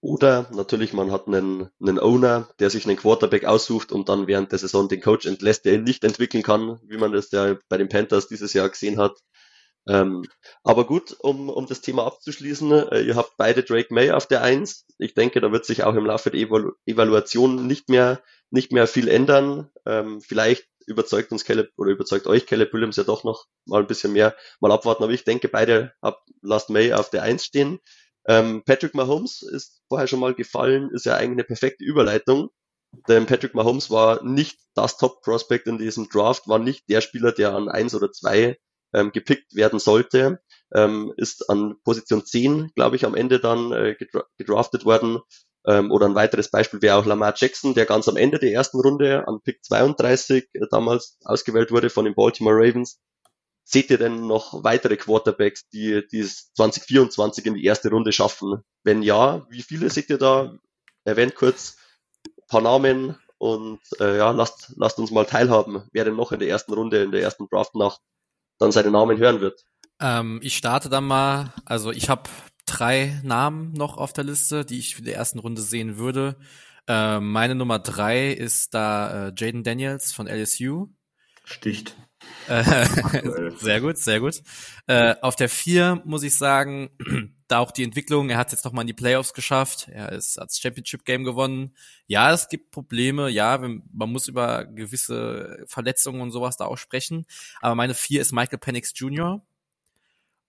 [0.01, 4.51] Oder natürlich, man hat einen, einen Owner, der sich einen Quarterback aussucht und dann während
[4.51, 7.77] der Saison den Coach entlässt, der ihn nicht entwickeln kann, wie man das ja bei
[7.77, 9.21] den Panthers dieses Jahr gesehen hat.
[9.89, 10.25] Ähm,
[10.65, 14.43] aber gut, um, um das Thema abzuschließen, äh, ihr habt beide Drake May auf der
[14.43, 14.85] Eins.
[14.99, 18.21] Ich denke, da wird sich auch im Laufe der Evalu Evaluation nicht mehr,
[18.51, 19.71] nicht mehr viel ändern.
[19.87, 23.87] Ähm, vielleicht überzeugt uns Caleb oder überzeugt euch Caleb Williams ja doch noch mal ein
[23.87, 24.35] bisschen mehr.
[24.61, 25.05] Mal abwarten.
[25.05, 27.79] Aber ich denke, beide habt Last May auf der Eins stehen.
[28.27, 32.51] Ähm, Patrick Mahomes ist vorher schon mal gefallen, ist ja eigentlich eine perfekte Überleitung.
[33.09, 37.55] Denn Patrick Mahomes war nicht das Top-Prospect in diesem Draft, war nicht der Spieler, der
[37.55, 38.57] an eins oder zwei
[38.97, 40.41] ähm, gepickt werden sollte,
[40.75, 45.21] ähm, ist an Position 10, glaube ich, am Ende dann äh, gedra gedraftet worden.
[45.67, 48.81] Ähm, oder ein weiteres Beispiel wäre auch Lamar Jackson, der ganz am Ende der ersten
[48.81, 53.01] Runde an Pick 32 äh, damals ausgewählt wurde von den Baltimore Ravens.
[53.65, 58.63] Seht ihr denn noch weitere Quarterbacks, die, es 2024 in die erste Runde schaffen?
[58.85, 60.57] Wenn ja, wie viele seht ihr da?
[61.05, 61.77] Erwähnt kurz
[62.27, 66.39] ein paar Namen und äh, ja, lasst, lasst uns mal teilhaben, wer denn noch in
[66.39, 68.01] der ersten Runde, in der ersten Draftnacht
[68.59, 69.65] dann seinen Namen hören wird.
[70.01, 72.29] Ähm, ich starte dann mal, also ich habe
[72.67, 76.37] drei Namen noch auf der Liste, die ich für die ersten Runde sehen würde.
[76.89, 80.89] Äh, meine Nummer drei ist da äh, Jaden Daniels von LSU.
[81.45, 81.97] Sticht.
[82.49, 82.87] Äh,
[83.57, 84.43] sehr gut, sehr gut.
[84.87, 86.91] Äh, auf der vier muss ich sagen,
[87.49, 90.39] da auch die Entwicklung, er hat jetzt noch mal in die Playoffs geschafft, er ist
[90.39, 91.77] als Championship Game gewonnen.
[92.07, 97.27] Ja, es gibt Probleme, ja, man muss über gewisse Verletzungen und sowas da auch sprechen,
[97.61, 99.45] aber meine vier ist Michael Penix Jr.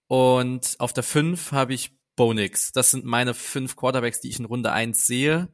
[0.08, 2.72] Und auf der fünf habe ich Bo Nix.
[2.72, 5.50] Das sind meine fünf Quarterbacks, die ich in Runde eins sehe.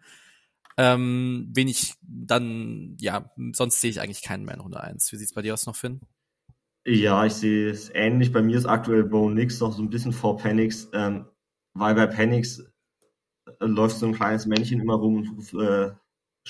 [0.78, 5.12] Ähm, wen ich dann, ja, sonst sehe ich eigentlich keinen mehr in Runde eins.
[5.12, 6.02] Wie sieht's bei dir aus noch, Finn?
[6.86, 8.32] Ja, ich sehe es ähnlich.
[8.32, 11.26] Bei mir ist aktuell Bo Nix noch so ein bisschen vor Panics, ähm,
[11.74, 15.94] weil bei Panics äh, läuft so ein kleines Männchen immer rum und äh,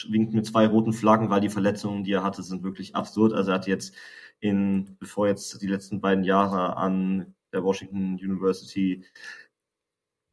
[0.08, 3.34] winkt mit zwei roten Flaggen, weil die Verletzungen, die er hatte, sind wirklich absurd.
[3.34, 3.94] Also er hat jetzt
[4.40, 9.06] in, bevor jetzt die letzten beiden Jahre an der Washington University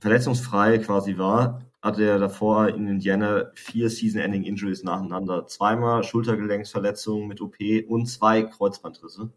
[0.00, 5.46] verletzungsfrei quasi war, hatte er davor in Indiana vier Season-Ending Injuries nacheinander.
[5.46, 7.56] Zweimal Schultergelenksverletzungen mit OP
[7.88, 9.32] und zwei Kreuzbandrisse.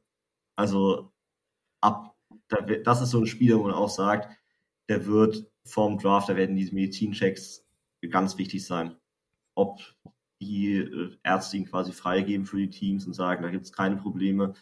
[0.56, 1.12] Also
[1.82, 2.16] ab,
[2.84, 4.38] das ist so ein Spieler, wo man auch sagt,
[4.90, 7.66] der wird vorm Draft, da werden diese Medizinchecks
[8.10, 8.98] ganz wichtig sein.
[9.56, 9.80] Ob
[10.42, 13.98] die äh, Ärzte ihn quasi freigeben für die Teams und sagen, da gibt es keine
[13.98, 14.54] Probleme.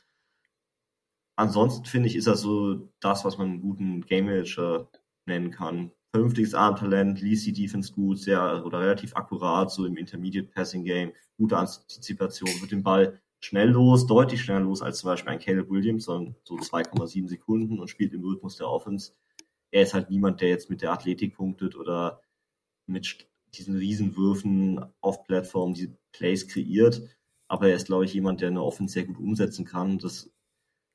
[1.35, 4.89] Ansonsten finde ich, ist das so das, was man einen guten Game Manager
[5.25, 5.91] nennen kann.
[6.13, 11.13] Vernünftiges Armtalent, liest die Defense gut, sehr oder relativ akkurat, so im Intermediate Passing Game,
[11.37, 15.69] gute Antizipation, wird den Ball schnell los, deutlich schneller los als zum Beispiel ein Caleb
[15.69, 19.13] Williams, sondern so 2,7 Sekunden und spielt im Rhythmus der Offense.
[19.71, 22.21] Er ist halt niemand, der jetzt mit der Athletik punktet oder
[22.87, 27.01] mit diesen Riesenwürfen auf Plattformen die Plays kreiert.
[27.47, 29.97] Aber er ist, glaube ich, jemand, der eine Offense sehr gut umsetzen kann.
[29.97, 30.29] Das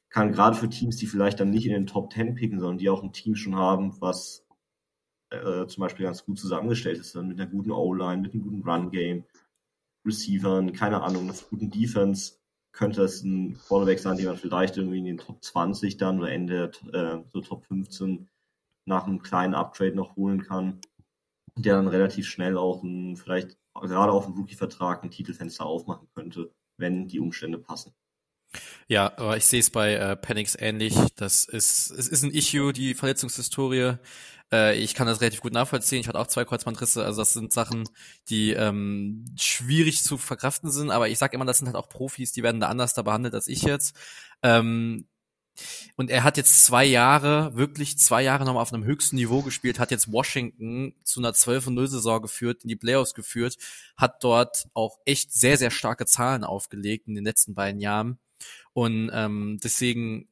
[0.09, 2.89] kann gerade für Teams, die vielleicht dann nicht in den Top 10 picken, sondern die
[2.89, 4.46] auch ein Team schon haben, was
[5.31, 8.63] äh, zum Beispiel ganz gut zusammengestellt ist, dann mit einer guten O-Line, mit einem guten
[8.63, 9.25] Run-Game,
[10.07, 12.35] Receivern, keine Ahnung, einer guten Defense,
[12.73, 16.31] könnte es ein Quarterback sein, den man vielleicht irgendwie in den Top 20 dann oder
[16.31, 18.29] Ende äh, so Top 15
[18.85, 20.81] nach einem kleinen Uptrade noch holen kann,
[21.57, 26.53] der dann relativ schnell auch ein, vielleicht gerade auf dem Rookie-Vertrag ein Titelfenster aufmachen könnte,
[26.77, 27.95] wenn die Umstände passen.
[28.89, 30.95] Ja, aber ich sehe es bei äh, Penix ähnlich.
[31.17, 33.95] Das ist, es ist ein Issue, die Verletzungshistorie.
[34.53, 36.01] Äh, ich kann das relativ gut nachvollziehen.
[36.01, 37.05] Ich hatte auch zwei Kreuzbandrisse.
[37.05, 37.89] Also das sind Sachen,
[38.29, 40.91] die ähm, schwierig zu verkraften sind.
[40.91, 43.35] Aber ich sage immer, das sind halt auch Profis, die werden da anders da behandelt
[43.35, 43.97] als ich jetzt.
[44.43, 45.07] Ähm,
[45.97, 49.79] und er hat jetzt zwei Jahre, wirklich zwei Jahre nochmal auf einem höchsten Niveau gespielt,
[49.79, 53.57] hat jetzt Washington zu einer 12-0-Saison geführt, in die Playoffs geführt,
[53.97, 58.19] hat dort auch echt sehr, sehr starke Zahlen aufgelegt in den letzten beiden Jahren.
[58.75, 60.29] Und ähm, deswegen,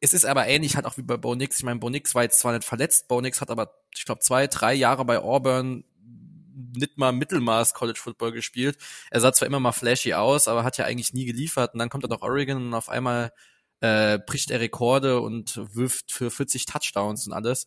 [0.00, 1.58] es ist aber ähnlich halt auch wie bei Bo Nix.
[1.58, 4.20] Ich meine, Bo Nix war jetzt zwar nicht verletzt, Bo Nix hat aber, ich glaube,
[4.20, 5.84] zwei, drei Jahre bei Auburn
[6.76, 8.76] nicht mal Mittelmaß College Football gespielt.
[9.10, 11.72] Er sah zwar immer mal flashy aus, aber hat ja eigentlich nie geliefert.
[11.74, 13.32] Und dann kommt er nach Oregon und auf einmal
[13.80, 17.66] äh, bricht er Rekorde und wirft für 40 Touchdowns und alles.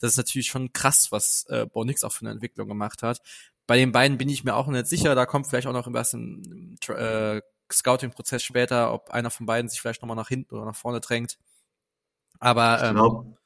[0.00, 3.20] Das ist natürlich schon krass, was äh, Bo Nix auch für eine Entwicklung gemacht hat.
[3.66, 5.14] Bei den beiden bin ich mir auch nicht sicher.
[5.14, 9.80] Da kommt vielleicht auch noch was im äh, Scouting-Prozess später, ob einer von beiden sich
[9.80, 11.36] vielleicht nochmal nach hinten oder nach vorne drängt.
[12.40, 13.38] Aber ähm, ich, glaub,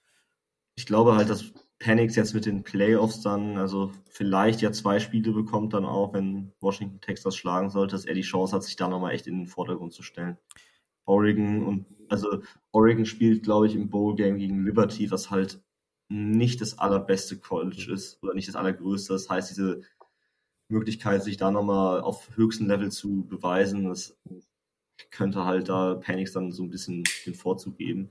[0.75, 5.33] ich glaube halt, dass Panics jetzt mit den Playoffs dann, also vielleicht ja zwei Spiele
[5.33, 8.89] bekommt dann auch, wenn Washington Texas schlagen sollte, dass er die Chance hat, sich da
[8.89, 10.39] nochmal echt in den Vordergrund zu stellen.
[11.05, 15.61] Oregon und also Oregon spielt, glaube ich, im Bowl Game gegen Liberty, was halt
[16.09, 19.15] nicht das allerbeste College ist oder nicht das allergrößte.
[19.15, 19.81] Das heißt, diese
[20.69, 24.17] Möglichkeit, sich da nochmal auf höchstem Level zu beweisen, das
[25.11, 28.11] könnte halt da Panics dann so ein bisschen den Vorzug geben.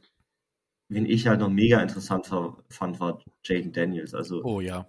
[0.91, 4.13] Wen ich halt noch mega interessant fand, war Jaden Daniels.
[4.13, 4.87] Also, oh ja.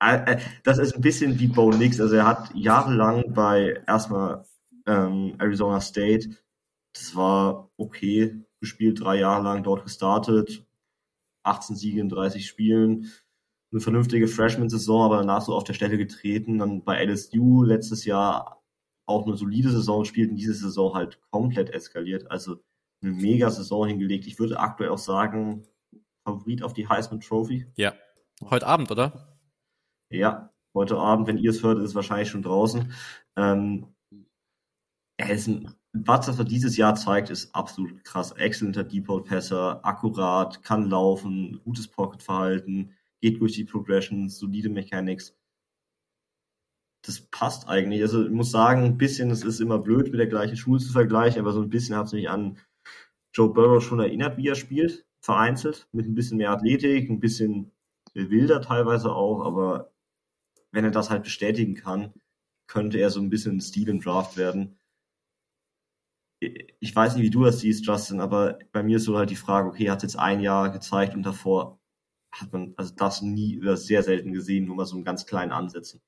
[0.00, 2.00] Äh, äh, das ist ein bisschen wie Bo Nix.
[2.00, 4.44] Also er hat jahrelang bei erstmal
[4.86, 6.36] ähm, Arizona State,
[6.92, 10.64] das war okay gespielt, drei Jahre lang dort gestartet,
[11.42, 13.10] 18 Siege in 30 Spielen,
[13.72, 16.60] eine vernünftige Freshman-Saison, aber danach so auf der Stelle getreten.
[16.60, 18.62] Dann bei LSU letztes Jahr
[19.06, 22.30] auch eine solide Saison gespielt und diese Saison halt komplett eskaliert.
[22.30, 22.62] Also
[23.04, 24.26] eine mega Saison hingelegt.
[24.26, 25.66] Ich würde aktuell auch sagen,
[26.26, 27.66] Favorit auf die Heisman Trophy.
[27.76, 27.94] Ja.
[28.42, 29.38] Heute Abend, oder?
[30.10, 32.92] Ja, heute Abend, wenn ihr es hört, ist es wahrscheinlich schon draußen.
[33.36, 33.94] Ähm,
[35.16, 38.32] er ist ein, was er dieses Jahr zeigt, ist absolut krass.
[38.32, 45.36] Exzellenter Deep-Passer, akkurat, kann laufen, gutes Pocket-Verhalten, geht durch die Progressions, solide Mechanics.
[47.06, 48.02] Das passt eigentlich.
[48.02, 50.90] Also ich muss sagen, ein bisschen, es ist immer blöd, mit der gleichen Schule zu
[50.90, 52.58] vergleichen, aber so ein bisschen hat es mich an
[53.34, 57.72] Joe Burrow schon erinnert, wie er spielt, vereinzelt, mit ein bisschen mehr Athletik, ein bisschen
[58.14, 59.92] wilder teilweise auch, aber
[60.70, 62.12] wenn er das halt bestätigen kann,
[62.66, 64.78] könnte er so ein bisschen ein im Draft werden.
[66.40, 69.36] Ich weiß nicht, wie du das siehst, Justin, aber bei mir ist so halt die
[69.36, 71.80] Frage, okay, er hat jetzt ein Jahr gezeigt und davor
[72.32, 75.52] hat man also das nie oder sehr selten gesehen, nur mal so einen ganz kleinen
[75.52, 76.02] Ansätzen.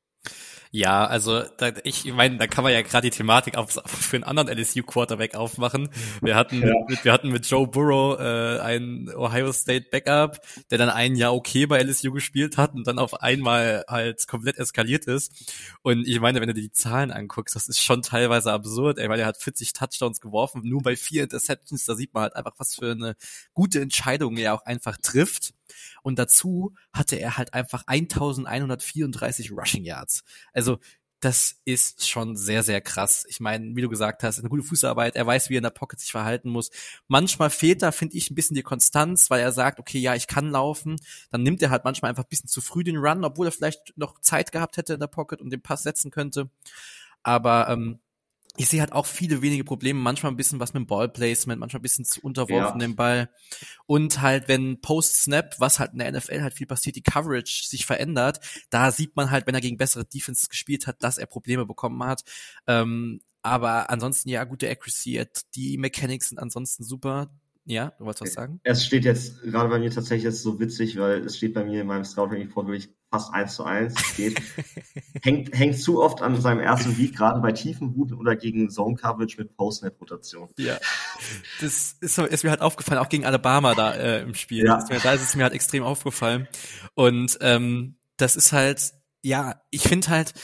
[0.70, 4.24] Ja, also da, ich meine, da kann man ja gerade die Thematik auf, für einen
[4.24, 5.88] anderen LSU Quarterback aufmachen.
[6.22, 6.74] Wir hatten, ja.
[6.88, 11.35] mit, wir hatten mit Joe Burrow äh, einen Ohio State Backup, der dann ein Jahr
[11.35, 15.33] okay bei LSU gespielt hat und dann auf einmal halt komplett eskaliert ist.
[15.83, 18.98] Und ich meine, wenn du dir die Zahlen anguckst, das ist schon teilweise absurd.
[18.98, 22.37] Ey, weil er hat 40 Touchdowns geworfen, nur bei vier Interceptions, da sieht man halt
[22.37, 23.16] einfach, was für eine
[23.55, 25.55] gute Entscheidung er auch einfach trifft.
[26.02, 30.24] Und dazu hatte er halt einfach 1134 Rushing Yards.
[30.52, 30.79] Also
[31.20, 33.24] das ist schon sehr, sehr krass.
[33.29, 35.70] Ich meine, wie du gesagt hast, eine gute Fußarbeit, er weiß, wie er in der
[35.70, 36.70] Pocket sich verhalten muss.
[37.09, 40.26] Manchmal fehlt da, finde ich, ein bisschen die Konstanz, weil er sagt, okay, ja, ich
[40.26, 40.96] kann laufen.
[41.31, 43.96] Dann nimmt er halt manchmal einfach ein bisschen zu früh den Run, obwohl er vielleicht
[43.96, 46.50] noch Zeit gehabt hätte in der Pocket und den Pass setzen könnte.
[47.22, 47.98] Aber ähm,
[48.56, 51.80] ich sehe halt auch viele wenige Probleme, manchmal ein bisschen was mit dem Ballplacement, manchmal
[51.80, 52.86] ein bisschen zu unterworfen ja.
[52.86, 53.30] den Ball.
[53.86, 57.86] Und halt, wenn Post-Snap, was halt in der NFL halt viel passiert, die Coverage sich
[57.86, 58.40] verändert,
[58.70, 62.02] da sieht man halt, wenn er gegen bessere Defenses gespielt hat, dass er Probleme bekommen
[62.04, 62.24] hat.
[62.66, 67.30] Ähm, aber ansonsten, ja, gute Accuracy, die Mechanics sind ansonsten super.
[67.68, 68.61] Ja, du wolltest was sagen?
[68.62, 71.81] Es steht jetzt gerade bei mir tatsächlich jetzt so witzig, weil es steht bei mir
[71.81, 73.94] in meinem Scouting Report wirklich fast eins zu eins.
[74.16, 74.40] Geht.
[75.22, 78.94] hängt, hängt zu oft an seinem ersten Week, gerade bei tiefen Routen oder gegen Zone
[78.94, 80.48] Coverage mit Post-Net-Rotation.
[80.59, 80.79] Ja.
[81.61, 84.64] Das ist, ist mir halt aufgefallen, auch gegen Alabama da äh, im Spiel.
[84.64, 84.79] Ja.
[84.79, 86.46] Ist mir, da ist es mir halt extrem aufgefallen.
[86.94, 90.35] Und ähm, das ist halt, ja, ich finde halt,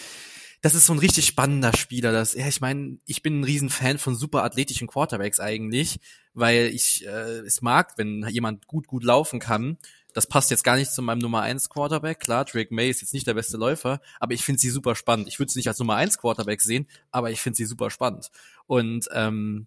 [0.62, 2.12] das ist so ein richtig spannender Spieler.
[2.12, 5.98] Das, ja, ich meine, ich bin ein Riesenfan von super athletischen Quarterbacks eigentlich,
[6.34, 9.76] weil ich äh, es mag, wenn jemand gut, gut laufen kann.
[10.14, 12.20] Das passt jetzt gar nicht zu meinem Nummer 1 Quarterback.
[12.20, 15.26] Klar, Drake May ist jetzt nicht der beste Läufer, aber ich finde sie super spannend.
[15.26, 18.30] Ich würde sie nicht als Nummer 1 Quarterback sehen, aber ich finde sie super spannend.
[18.66, 19.66] Und ähm,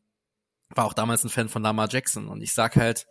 [0.70, 2.30] war auch damals ein Fan von Lamar Jackson.
[2.30, 3.06] Und ich sag halt,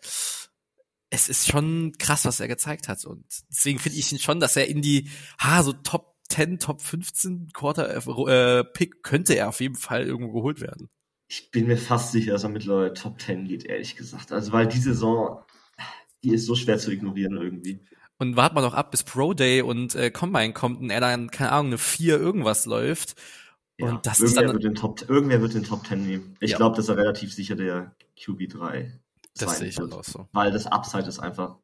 [1.11, 3.05] es ist schon krass, was er gezeigt hat.
[3.05, 6.81] Und deswegen finde ich ihn schon, dass er in die, ha, so Top 10, Top
[6.81, 7.89] 15 Quarter
[8.29, 10.89] äh, Pick könnte er auf jeden Fall irgendwo geholt werden.
[11.29, 14.33] Ich bin mir fast sicher, dass er mittlerweile Top 10 geht, ehrlich gesagt.
[14.33, 15.41] Also weil die Saison,
[16.23, 17.81] die ist so schwer zu ignorieren irgendwie.
[18.19, 21.31] Und warten wir doch ab, bis Pro Day und äh, Combine kommt und er dann,
[21.31, 23.17] keine Ahnung, eine 4 irgendwas läuft.
[23.79, 26.37] Ja, und das irgendwer, ist dann, wird den Top, irgendwer wird den Top 10 nehmen.
[26.41, 26.57] Ich ja.
[26.57, 28.93] glaube, dass er relativ sicher der QB3
[29.39, 30.29] das sehe ich halt auch so.
[30.33, 31.57] Weil das Upside ist einfach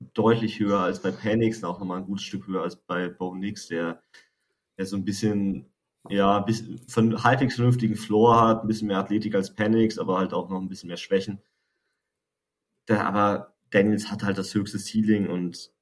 [0.00, 3.68] deutlich höher als bei Panix, auch nochmal ein gutes Stück höher als bei Bo Nix,
[3.68, 4.02] der,
[4.78, 5.72] der so ein bisschen,
[6.08, 10.32] ja, bis, von halbwegs vernünftigen Floor hat, ein bisschen mehr Athletik als Panix, aber halt
[10.32, 11.40] auch noch ein bisschen mehr Schwächen.
[12.88, 15.72] Der, aber Daniels hat halt das höchste Ceiling und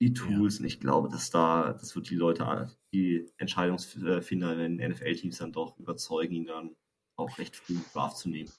[0.00, 0.58] die Tools.
[0.58, 0.60] Ja.
[0.60, 5.52] Und ich glaube, dass da, das wird die Leute, die Entscheidungsfinder in den NFL-Teams dann
[5.52, 6.76] doch überzeugen, ihn dann
[7.16, 8.50] auch recht früh Draft zu nehmen.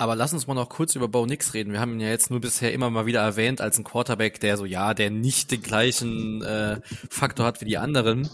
[0.00, 1.72] Aber lass uns mal noch kurz über Bo Nix reden.
[1.72, 4.56] Wir haben ihn ja jetzt nur bisher immer mal wieder erwähnt als ein Quarterback, der
[4.56, 6.80] so, ja, der nicht den gleichen äh,
[7.10, 8.30] Faktor hat wie die anderen.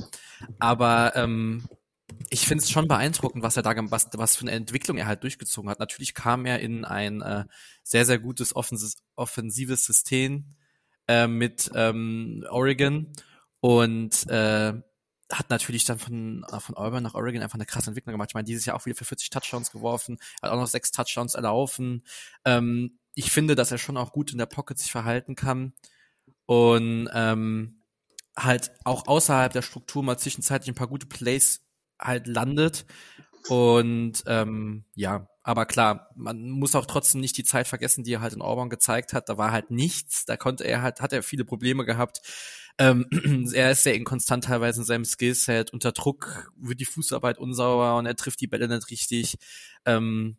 [0.58, 1.66] Aber ähm,
[2.28, 5.22] ich finde es schon beeindruckend, was er da, was, was für eine Entwicklung er halt
[5.22, 5.78] durchgezogen hat.
[5.78, 7.44] Natürlich kam er in ein äh,
[7.82, 10.56] sehr, sehr gutes offensives, offensives System
[11.08, 13.10] äh, mit ähm, Oregon
[13.60, 14.74] und äh,
[15.38, 18.30] hat natürlich dann von, äh, von Auburn nach Oregon einfach eine krasse Entwicklung gemacht.
[18.30, 21.34] Ich meine, dieses Jahr auch wieder für 40 Touchdowns geworfen, hat auch noch sechs Touchdowns
[21.34, 22.04] erlaufen.
[22.44, 25.72] Ähm, ich finde, dass er schon auch gut in der Pocket sich verhalten kann
[26.46, 27.82] und ähm,
[28.36, 31.62] halt auch außerhalb der Struktur mal zwischenzeitlich ein paar gute Plays
[32.00, 32.86] halt landet.
[33.48, 38.20] Und ähm, ja, aber klar, man muss auch trotzdem nicht die Zeit vergessen, die er
[38.20, 39.28] halt in Auburn gezeigt hat.
[39.28, 42.22] Da war halt nichts, da konnte er halt, hat er viele Probleme gehabt
[42.78, 43.06] ähm,
[43.54, 45.72] er ist sehr inkonstant teilweise in seinem Skillset.
[45.72, 49.36] Unter Druck wird die Fußarbeit unsauber und er trifft die Bälle nicht richtig.
[49.84, 50.36] Ähm,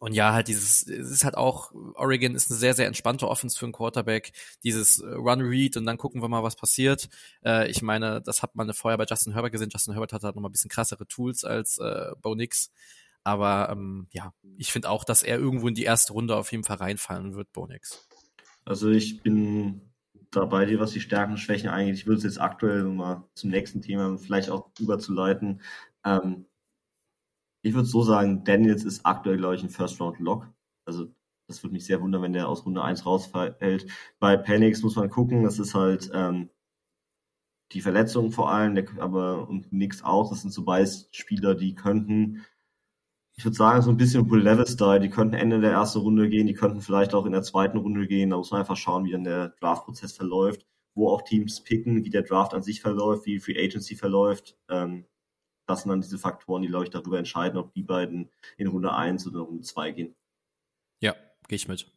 [0.00, 3.58] und ja, halt dieses, es ist halt auch, Oregon ist eine sehr, sehr entspannte Offense
[3.58, 4.32] für einen Quarterback.
[4.62, 7.08] Dieses äh, Run-Read und dann gucken wir mal, was passiert.
[7.44, 9.70] Äh, ich meine, das hat man vorher bei Justin Herbert gesehen.
[9.72, 12.72] Justin Herbert hat halt nochmal ein bisschen krassere Tools als äh, Bo Nix.
[13.22, 16.64] Aber ähm, ja, ich finde auch, dass er irgendwo in die erste Runde auf jeden
[16.64, 18.06] Fall reinfallen wird, Bo Nix.
[18.64, 19.80] Also ich bin
[20.36, 21.94] da bei dir, was die Stärken und Schwächen angeht.
[21.94, 25.60] Ich würde es jetzt aktuell mal zum nächsten Thema vielleicht auch überzuleiten.
[26.04, 26.46] Ähm,
[27.62, 30.52] ich würde so sagen, Daniels ist aktuell, glaube ich, ein First-Round-Lock.
[30.86, 31.08] Also
[31.48, 33.90] das würde mich sehr wundern, wenn der aus Runde 1 rausfällt.
[34.18, 36.50] Bei Panics muss man gucken, das ist halt ähm,
[37.72, 40.30] die Verletzung vor allem, der, aber und nichts aus.
[40.30, 42.44] Das sind so beides Spieler, die könnten
[43.36, 45.00] ich würde sagen, so ein bisschen Will Levis-Style.
[45.00, 48.06] Die könnten Ende der ersten Runde gehen, die könnten vielleicht auch in der zweiten Runde
[48.06, 48.30] gehen.
[48.30, 52.10] Da muss man einfach schauen, wie dann der Draft-Prozess verläuft, wo auch Teams picken, wie
[52.10, 54.56] der Draft an sich verläuft, wie Free Agency verläuft.
[54.68, 55.06] Ähm,
[55.66, 58.92] das sind dann diese Faktoren, die, glaube ich, darüber entscheiden, ob die beiden in Runde
[58.92, 60.14] 1 oder Runde 2 gehen.
[61.00, 61.14] Ja,
[61.48, 61.93] gehe ich mit.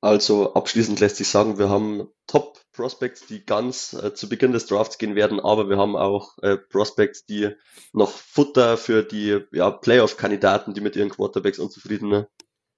[0.00, 4.66] Also abschließend lässt sich sagen, wir haben Top Prospects, die ganz äh, zu Beginn des
[4.66, 7.50] Drafts gehen werden, aber wir haben auch äh, Prospects, die
[7.92, 12.26] noch Futter für die ja, Playoff-Kandidaten, die mit ihren Quarterbacks unzufrieden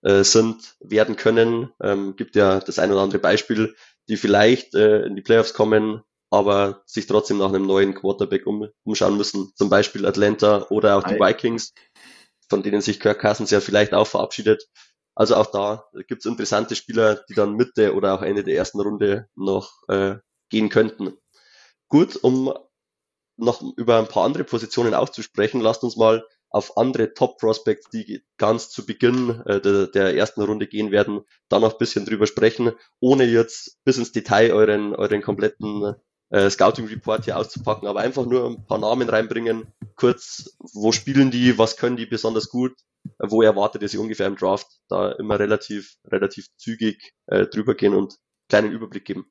[0.02, 1.70] äh, sind, werden können.
[1.82, 3.74] Ähm, gibt ja das ein oder andere Beispiel,
[4.08, 8.68] die vielleicht äh, in die Playoffs kommen, aber sich trotzdem nach einem neuen Quarterback um,
[8.84, 9.52] umschauen müssen.
[9.56, 11.74] Zum Beispiel Atlanta oder auch die Vikings,
[12.48, 14.68] von denen sich Kirk Cousins ja vielleicht auch verabschiedet.
[15.20, 18.80] Also auch da gibt es interessante Spieler, die dann Mitte oder auch Ende der ersten
[18.80, 20.16] Runde noch äh,
[20.48, 21.12] gehen könnten.
[21.88, 22.54] Gut, um
[23.36, 27.90] noch über ein paar andere Positionen auch zu sprechen, lasst uns mal auf andere Top-Prospects,
[27.90, 32.06] die ganz zu Beginn äh, der, der, ersten Runde gehen werden, da noch ein bisschen
[32.06, 35.96] drüber sprechen, ohne jetzt bis ins Detail euren, euren kompletten
[36.30, 41.30] äh, Scouting Report hier auszupacken, aber einfach nur ein paar Namen reinbringen, kurz, wo spielen
[41.30, 42.72] die, was können die besonders gut,
[43.18, 47.74] äh, wo erwartet ihr sie ungefähr im Draft, da immer relativ, relativ zügig äh, drüber
[47.74, 48.16] gehen und
[48.48, 49.26] kleinen Überblick geben.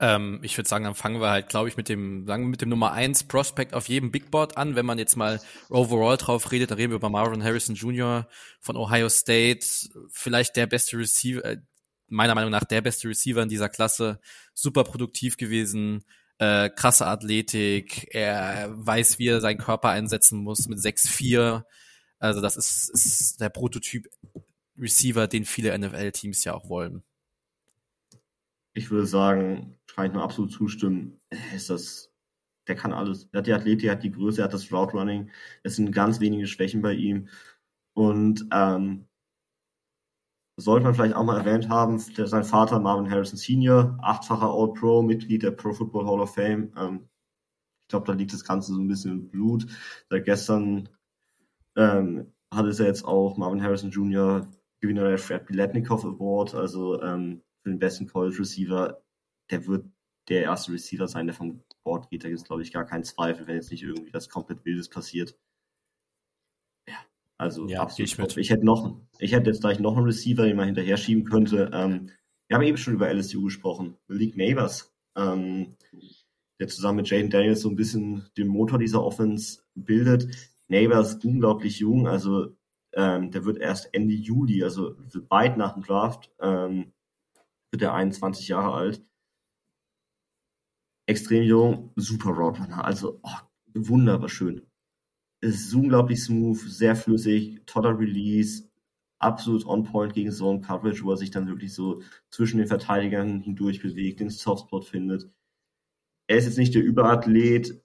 [0.00, 2.60] Ähm, ich würde sagen, dann fangen wir halt, glaube ich, mit dem, sagen wir mit
[2.60, 4.74] dem Nummer 1 Prospect auf jedem Big Board an.
[4.74, 8.26] Wenn man jetzt mal overall drauf redet, da reden wir über Marvin Harrison Jr.
[8.60, 9.64] von Ohio State,
[10.10, 11.58] vielleicht der beste Receiver, äh,
[12.08, 14.20] meiner Meinung nach der beste Receiver in dieser Klasse,
[14.52, 16.04] super produktiv gewesen,
[16.38, 21.64] äh, krasse Athletik, er weiß, wie er seinen Körper einsetzen muss mit 6'4.
[22.18, 24.08] Also das ist, ist der Prototyp
[24.76, 27.02] Receiver, den viele NFL-Teams ja auch wollen.
[28.74, 31.20] Ich würde sagen, kann ich nur absolut zustimmen,
[31.54, 32.12] ist das,
[32.66, 33.28] der kann alles.
[33.30, 35.30] Er hat die Athletik, er hat die Größe, er hat das Route Running.
[35.62, 37.28] Es sind ganz wenige Schwächen bei ihm.
[37.92, 39.06] Und ähm,
[40.56, 45.02] sollte man vielleicht auch mal erwähnt haben, der, sein Vater Marvin Harrison Senior, achtfacher All-Pro,
[45.02, 46.72] Mitglied der Pro Football Hall of Fame.
[46.76, 47.08] Ähm,
[47.82, 49.66] ich glaube, da liegt das Ganze so ein bisschen im Blut.
[50.08, 50.88] Seit gestern
[51.76, 54.46] ähm, hat es ja jetzt auch Marvin Harrison Jr.,
[54.80, 59.02] Gewinner der Fred Biletnikoff Award, also ähm, für den besten College Receiver.
[59.50, 59.86] Der wird
[60.28, 62.24] der erste Receiver sein, der vom Board geht.
[62.24, 64.88] Da gibt es, glaube ich, gar keinen Zweifel, wenn jetzt nicht irgendwie was komplett Wildes
[64.88, 65.36] passiert.
[67.38, 68.10] Also ja, absolut.
[68.10, 68.36] Ich, mit.
[68.36, 71.70] ich hätte noch, ich hätte jetzt gleich noch einen Receiver, den man hinterher schieben könnte.
[71.72, 72.10] Ähm,
[72.48, 73.96] wir haben eben schon über LSU gesprochen.
[74.08, 75.76] League Neighbors, ähm,
[76.60, 80.28] der zusammen mit Jaden Daniels so ein bisschen den Motor dieser Offense bildet.
[80.68, 82.56] Neighbors unglaublich jung, also
[82.92, 84.96] ähm, der wird erst Ende Juli, also
[85.28, 86.92] weit nach dem Draft, ähm,
[87.70, 89.02] wird er 21 Jahre alt.
[91.06, 93.38] Extrem jung, super Roadrunner, also oh,
[93.74, 94.62] wunderbar schön.
[95.44, 98.66] Es ist unglaublich smooth, sehr flüssig, toller Release,
[99.18, 103.42] absolut on point gegen Zone Coverage, wo er sich dann wirklich so zwischen den Verteidigern
[103.42, 105.30] hindurch bewegt, den Softspot findet.
[106.28, 107.82] Er ist jetzt nicht der Überathlet,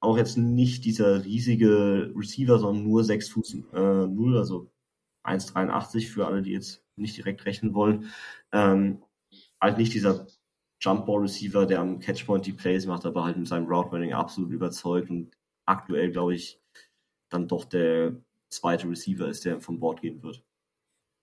[0.00, 4.70] auch jetzt nicht dieser riesige Receiver, sondern nur 6 Fuß äh, 0, also
[5.24, 8.12] 1,83 für alle, die jetzt nicht direkt rechnen wollen.
[8.52, 9.02] Ähm,
[9.60, 10.28] halt nicht dieser
[10.80, 15.36] Jump-Ball-Receiver, der am Catchpoint die Plays macht, aber halt mit seinem Route-Running absolut überzeugt und
[15.70, 16.60] aktuell, glaube ich,
[17.28, 18.16] dann doch der
[18.50, 20.42] zweite Receiver ist, der vom Board gehen wird.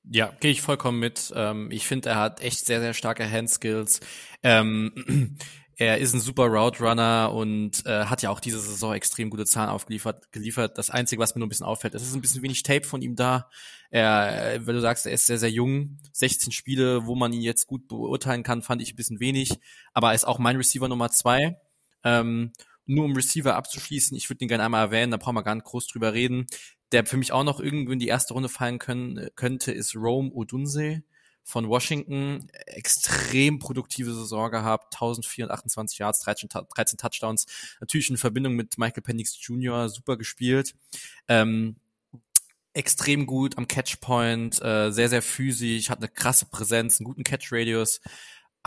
[0.10, 1.34] Ja, gehe ich vollkommen mit.
[1.36, 4.00] Ähm, ich finde, er hat echt sehr, sehr starke Handskills.
[4.41, 5.38] Ähm,
[5.76, 9.45] er ist ein super Route Runner und äh, hat ja auch diese Saison extrem gute
[9.45, 10.32] Zahlen aufgeliefert.
[10.32, 10.78] Geliefert.
[10.78, 13.02] Das Einzige, was mir nur ein bisschen auffällt, es ist ein bisschen wenig Tape von
[13.02, 13.50] ihm da.
[13.89, 17.41] Er, äh, wenn du sagst, er ist sehr, sehr jung, 16 Spiele, wo man ihn
[17.41, 19.60] jetzt gut beurteilen kann, fand ich ein bisschen wenig.
[19.93, 21.60] Aber er ist auch mein Receiver Nummer zwei.
[22.04, 22.54] Ähm,
[22.88, 25.66] nur um Receiver abzuschließen, ich würde ihn gerne einmal erwähnen, da brauchen wir gar nicht
[25.66, 26.48] groß drüber reden
[26.92, 30.32] der für mich auch noch irgendwie in die erste Runde fallen können, könnte, ist Rome
[30.32, 31.04] Odunse
[31.44, 32.50] von Washington.
[32.66, 37.46] Extrem produktive Saison gehabt, 1428 Yards, 13, 13 Touchdowns.
[37.80, 39.90] Natürlich in Verbindung mit Michael Penix Jr.
[39.90, 40.76] super gespielt.
[41.28, 41.78] Ähm,
[42.74, 48.02] extrem gut am Catchpoint, äh, sehr, sehr physisch, hat eine krasse Präsenz, einen guten Catch-Radius.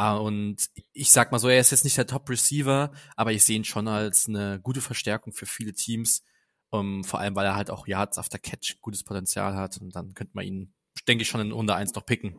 [0.00, 3.56] Uh, und ich sag mal so, er ist jetzt nicht der Top-Receiver, aber ich sehe
[3.56, 6.24] ihn schon als eine gute Verstärkung für viele Teams.
[6.70, 10.14] Um, vor allem, weil er halt auch Yards after Catch gutes Potenzial hat und dann
[10.14, 10.72] könnte man ihn,
[11.06, 12.38] denke ich, schon in Runde 1 noch picken.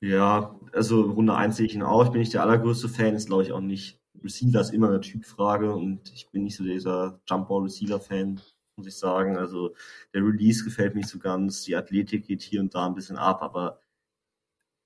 [0.00, 2.04] Ja, also Runde 1 sehe ich ihn auch.
[2.04, 3.98] Ich bin nicht der allergrößte Fan, ist glaube ich auch nicht.
[4.22, 8.40] Receiver ist immer eine Typfrage und ich bin nicht so dieser Jumpball-Receiver-Fan,
[8.76, 9.36] muss ich sagen.
[9.38, 9.74] Also
[10.12, 13.16] der Release gefällt mir nicht so ganz, die Athletik geht hier und da ein bisschen
[13.16, 13.80] ab, aber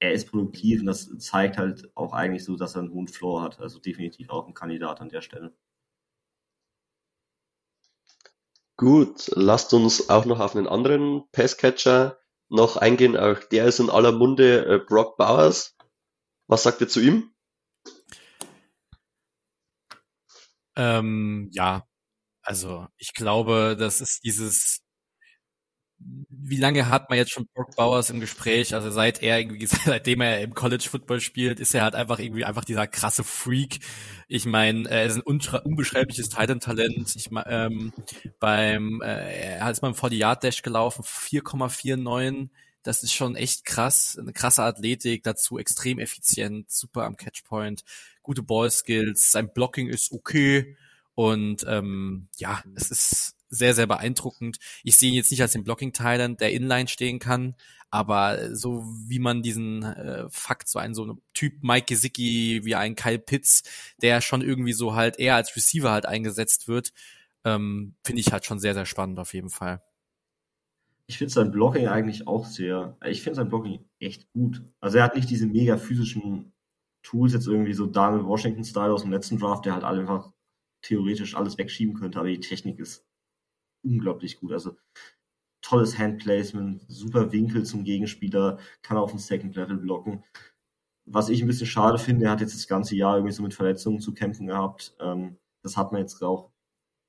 [0.05, 3.42] er ist produktiv und das zeigt halt auch eigentlich so, dass er einen hohen Floor
[3.42, 3.61] hat.
[3.61, 5.57] Also definitiv auch ein Kandidat an der Stelle.
[8.76, 13.16] Gut, lasst uns auch noch auf einen anderen Passcatcher noch eingehen.
[13.16, 15.76] Auch der ist in aller Munde, äh, Brock Bowers.
[16.48, 17.32] Was sagt ihr zu ihm?
[20.76, 21.86] Ähm, ja,
[22.42, 24.84] also ich glaube, das ist dieses
[25.99, 28.74] wie lange hat man jetzt schon Brock Bowers im Gespräch?
[28.74, 32.45] Also seit er irgendwie, seitdem er im College Football spielt, ist er halt einfach irgendwie
[32.45, 33.80] einfach dieser krasse Freak.
[34.28, 37.16] Ich meine, er ist ein unbeschreibliches Titan-Talent.
[37.16, 37.92] Ich mein, ähm,
[38.40, 42.51] beim, äh, er ist beim 40 Yard Dash gelaufen, 4,49.
[42.82, 44.18] Das ist schon echt krass.
[44.20, 47.82] Eine krasse Athletik, dazu extrem effizient, super am Catchpoint,
[48.22, 50.76] gute Ball Skills, sein Blocking ist okay.
[51.14, 54.59] Und ähm, ja, es ist sehr, sehr beeindruckend.
[54.82, 57.55] Ich sehe ihn jetzt nicht als den Blocking-Thailand, der Inline stehen kann,
[57.90, 62.96] aber so wie man diesen äh, Fakt, so einen so Typ Mike Gesicki wie ein
[62.96, 63.62] Kyle Pitts,
[64.02, 66.92] der schon irgendwie so halt eher als Receiver halt eingesetzt wird,
[67.44, 69.80] ähm, finde ich halt schon sehr, sehr spannend auf jeden Fall.
[71.07, 74.62] Ich finde sein Blocking eigentlich auch sehr, ich finde sein Blocking echt gut.
[74.80, 76.52] Also er hat nicht diese mega physischen
[77.05, 80.32] Tools, jetzt irgendwie so Daniel Washington-Style aus dem letzten Draft, der halt einfach
[80.82, 83.07] theoretisch alles wegschieben könnte, aber die Technik ist
[83.85, 84.53] unglaublich gut.
[84.53, 84.76] Also
[85.64, 90.22] tolles Handplacement, super Winkel zum Gegenspieler, kann auf dem Second Level blocken.
[91.07, 93.55] Was ich ein bisschen schade finde, er hat jetzt das ganze Jahr irgendwie so mit
[93.55, 94.95] Verletzungen zu kämpfen gehabt.
[95.01, 96.51] Ähm, das hat man jetzt auch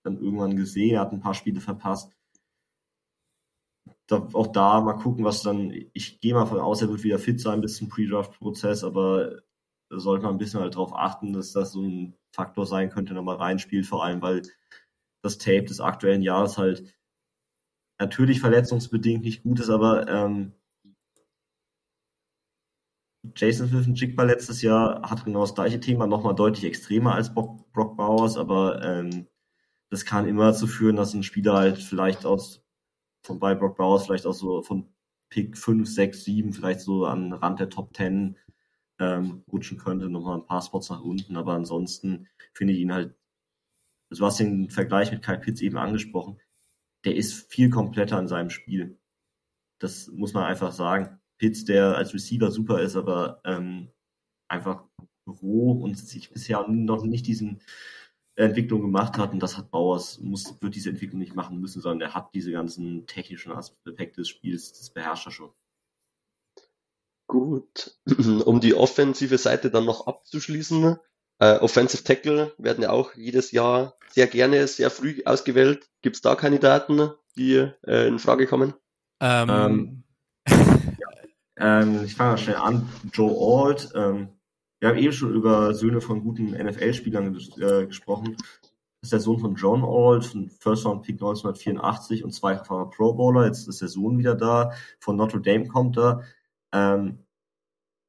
[0.04, 0.96] dann irgendwann gesehen.
[0.96, 2.12] Er hat ein paar Spiele verpasst.
[4.08, 5.72] Da, auch da mal gucken, was dann.
[5.94, 9.42] Ich gehe mal von aus, er wird wieder fit sein bis zum Pre-Draft-Prozess, aber
[9.90, 13.14] da sollte man ein bisschen halt darauf achten, dass das so ein Faktor sein könnte,
[13.14, 14.44] nochmal reinspielt, vor allem weil
[15.26, 16.96] das Tape des aktuellen Jahres halt
[18.00, 20.54] natürlich verletzungsbedingt nicht gut ist, aber ähm,
[23.36, 27.34] Jason Smith und Jigba letztes Jahr hat genau das gleiche Thema, nochmal deutlich extremer als
[27.34, 29.28] Brock, Brock Bowers, aber ähm,
[29.90, 32.64] das kann immer dazu führen, dass ein Spieler halt vielleicht aus,
[33.24, 34.94] von bei Brock Bowers vielleicht auch so von
[35.30, 38.38] Pick 5, 6, 7, vielleicht so an Rand der Top 10
[39.00, 43.16] ähm, rutschen könnte, nochmal ein paar Spots nach unten, aber ansonsten finde ich ihn halt
[44.10, 46.40] du hast den Vergleich mit Kyle Pitts eben angesprochen,
[47.06, 49.00] der ist viel kompletter in seinem Spiel.
[49.80, 51.20] Das muss man einfach sagen.
[51.38, 53.90] Pitts, der als Receiver super ist, aber ähm,
[54.48, 54.86] einfach
[55.28, 57.62] roh und sich bisher noch nicht diesen
[58.36, 62.10] Entwicklung gemacht hat und das hat Bauers, muss, wird diese Entwicklung nicht machen müssen, sondern
[62.10, 65.54] er hat diese ganzen technischen Aspekte des Spiels, das beherrscht er schon.
[67.28, 67.98] Gut,
[68.46, 70.98] um die offensive Seite dann noch abzuschließen,
[71.40, 75.90] äh, Offensive Tackle werden ja auch jedes Jahr sehr gerne, sehr früh ausgewählt.
[76.02, 78.74] Gibt es da Kandidaten, die äh, in Frage kommen?
[79.20, 80.04] Ähm, ähm,
[80.48, 81.82] ja.
[81.82, 82.88] ähm, ich fange mal schnell an.
[83.12, 83.90] Joe Alt.
[83.96, 84.30] Ähm,
[84.80, 88.38] wir haben eben schon über Söhne von guten NFL-Spielern äh, gesprochen.
[89.02, 93.46] ist der Sohn von John Alt, ein First Round Pick 1984 und zweifacher Pro Bowler.
[93.46, 94.72] Jetzt ist der Sohn wieder da.
[95.00, 96.24] Von Notre Dame kommt er.
[96.72, 97.25] Ähm,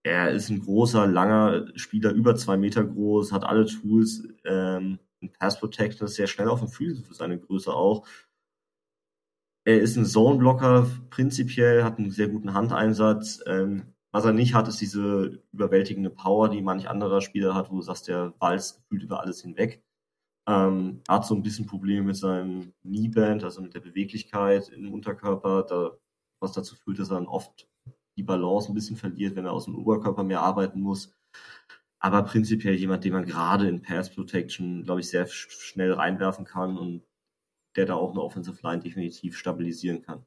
[0.07, 5.32] er ist ein großer, langer Spieler, über zwei Meter groß, hat alle Tools, ähm, ein
[5.32, 8.07] Pass Protector, sehr schnell auf den Füßen für seine Größe auch.
[9.64, 13.40] Er ist ein Zone-Blocker prinzipiell, hat einen sehr guten Handeinsatz.
[13.46, 17.74] Ähm, was er nicht hat, ist diese überwältigende Power, die manch anderer Spieler hat, wo
[17.74, 19.82] du sagst, der walzt gefühlt über alles hinweg.
[20.46, 25.64] Ähm, hat so ein bisschen Probleme mit seinem Kneeband, also mit der Beweglichkeit im Unterkörper,
[25.64, 25.98] da,
[26.40, 27.66] was dazu führt, dass er dann oft
[28.17, 31.14] die Balance ein bisschen verliert, wenn er aus dem Oberkörper mehr arbeiten muss.
[31.99, 36.77] Aber prinzipiell jemand, den man gerade in Pass Protection, glaube ich, sehr schnell reinwerfen kann
[36.77, 37.03] und
[37.75, 40.25] der da auch eine Offensive Line definitiv stabilisieren kann.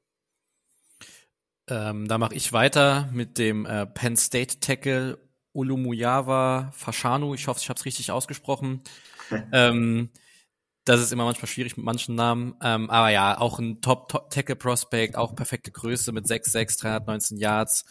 [1.68, 5.20] Ähm, da mache ich weiter mit dem äh, Penn State Tackle
[5.54, 7.34] Olumuyawa Fashanu.
[7.34, 8.82] Ich hoffe, ich habe es richtig ausgesprochen.
[9.52, 10.10] ähm,
[10.90, 12.56] das ist immer manchmal schwierig mit manchen Namen.
[12.64, 17.86] Ähm, aber ja, auch ein Top-Tackle-Prospect, auch perfekte Größe mit 6'6, 319 Yards.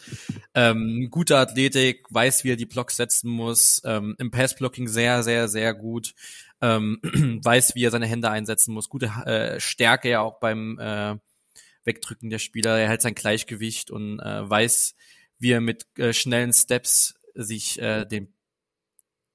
[0.53, 3.81] Ähm, gute Athletik, weiß, wie er die Blocks setzen muss.
[3.85, 6.13] Ähm, Im Pass-Blocking sehr, sehr, sehr gut.
[6.59, 6.99] Ähm,
[7.41, 8.89] weiß, wie er seine Hände einsetzen muss.
[8.89, 11.15] Gute äh, Stärke ja auch beim äh,
[11.85, 12.77] Wegdrücken der Spieler.
[12.77, 14.95] Er hält sein Gleichgewicht und äh, weiß,
[15.37, 18.33] wie er mit äh, schnellen Steps sich äh, dem,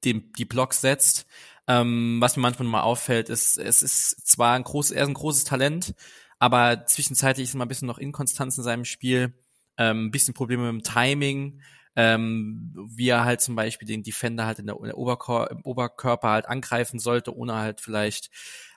[0.05, 1.27] dem, die Blocks setzt.
[1.67, 5.15] Ähm, was mir manchmal mal auffällt, ist, es ist zwar ein großes, er ist ein
[5.15, 5.95] großes Talent,
[6.39, 9.35] aber zwischenzeitlich ist immer ein bisschen noch Inkonstanz in seinem Spiel,
[9.79, 11.62] ähm, ein bisschen Probleme mit dem Timing,
[11.97, 15.62] ähm, wie er halt zum Beispiel den Defender halt in der, in der Oberkör im
[15.62, 18.31] Oberkörper halt angreifen sollte, ohne halt vielleicht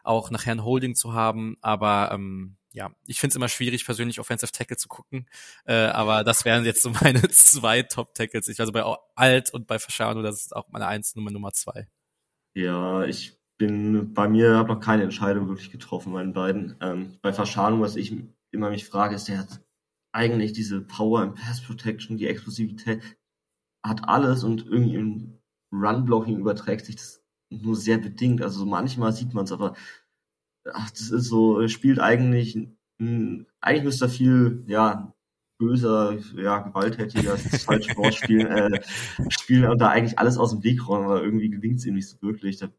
[0.03, 4.19] auch nachher ein Holding zu haben, aber ähm, ja, ich finde es immer schwierig, persönlich
[4.19, 5.27] Offensive Tackle zu gucken,
[5.65, 8.47] äh, aber das wären jetzt so meine zwei Top Tackles.
[8.47, 8.83] Ich war so bei
[9.15, 11.87] Alt und bei Fashano, das ist auch meine Eins Nummer Nummer zwei.
[12.57, 16.75] Ja, ich bin bei mir habe noch keine Entscheidung wirklich getroffen, meinen beiden.
[16.81, 18.11] Ähm, bei Verschanung, was ich
[18.49, 19.63] immer mich frage, ist, der hat
[20.11, 23.03] eigentlich diese Power im Pass Protection, die Explosivität,
[23.85, 25.39] hat alles und irgendwie im
[25.71, 28.41] Run Blocking überträgt sich das nur sehr bedingt.
[28.41, 29.75] Also manchmal sieht man es, aber
[30.73, 32.57] ach, das ist so, spielt eigentlich,
[32.97, 35.13] eigentlich müsste er viel, ja,
[35.57, 38.81] böser, ja, gewalttätiger, das ist spielen, äh,
[39.29, 42.07] spielen und da eigentlich alles aus dem Weg räumen, aber irgendwie gelingt es ihm nicht
[42.09, 42.57] so wirklich.
[42.57, 42.69] Da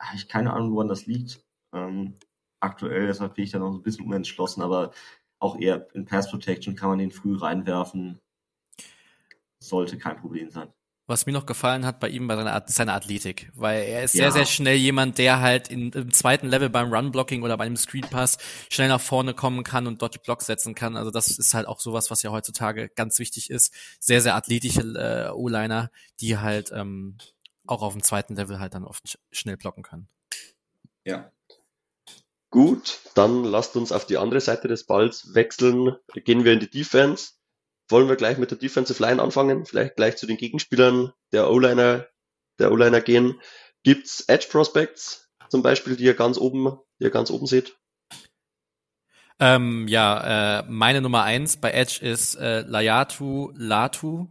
[0.00, 1.44] habe ich keine Ahnung, woran das liegt.
[1.74, 2.14] Ähm,
[2.60, 4.92] aktuell, deshalb bin ich da noch so ein bisschen unentschlossen, aber
[5.38, 8.18] auch eher in Pass Protection kann man den früh reinwerfen.
[9.62, 10.72] Sollte kein Problem sein.
[11.08, 14.24] Was mir noch gefallen hat bei ihm, bei seiner, seiner Athletik, weil er ist ja.
[14.24, 17.76] sehr, sehr schnell jemand, der halt in, im zweiten Level beim Run-Blocking oder bei einem
[17.76, 18.38] Screen-Pass
[18.70, 20.96] schnell nach vorne kommen kann und dort die Blocks setzen kann.
[20.96, 23.72] Also das ist halt auch sowas, was ja heutzutage ganz wichtig ist.
[24.00, 27.18] Sehr, sehr athletische äh, O-Liner, die halt ähm,
[27.66, 30.08] auch auf dem zweiten Level halt dann oft schnell blocken können.
[31.04, 31.30] Ja.
[32.50, 35.96] Gut, dann lasst uns auf die andere Seite des Balls wechseln.
[36.14, 37.35] Gehen wir in die Defense.
[37.88, 39.64] Wollen wir gleich mit der Defensive Line anfangen?
[39.64, 42.06] Vielleicht gleich zu den Gegenspielern der O-Liner,
[42.58, 43.40] der O-Liner gehen.
[43.82, 47.76] Gibt's Edge Prospects zum Beispiel, die ihr ganz oben, die ihr ganz oben seht?
[49.38, 54.28] Ähm, ja, äh, meine Nummer eins bei Edge ist äh, Layatu Latu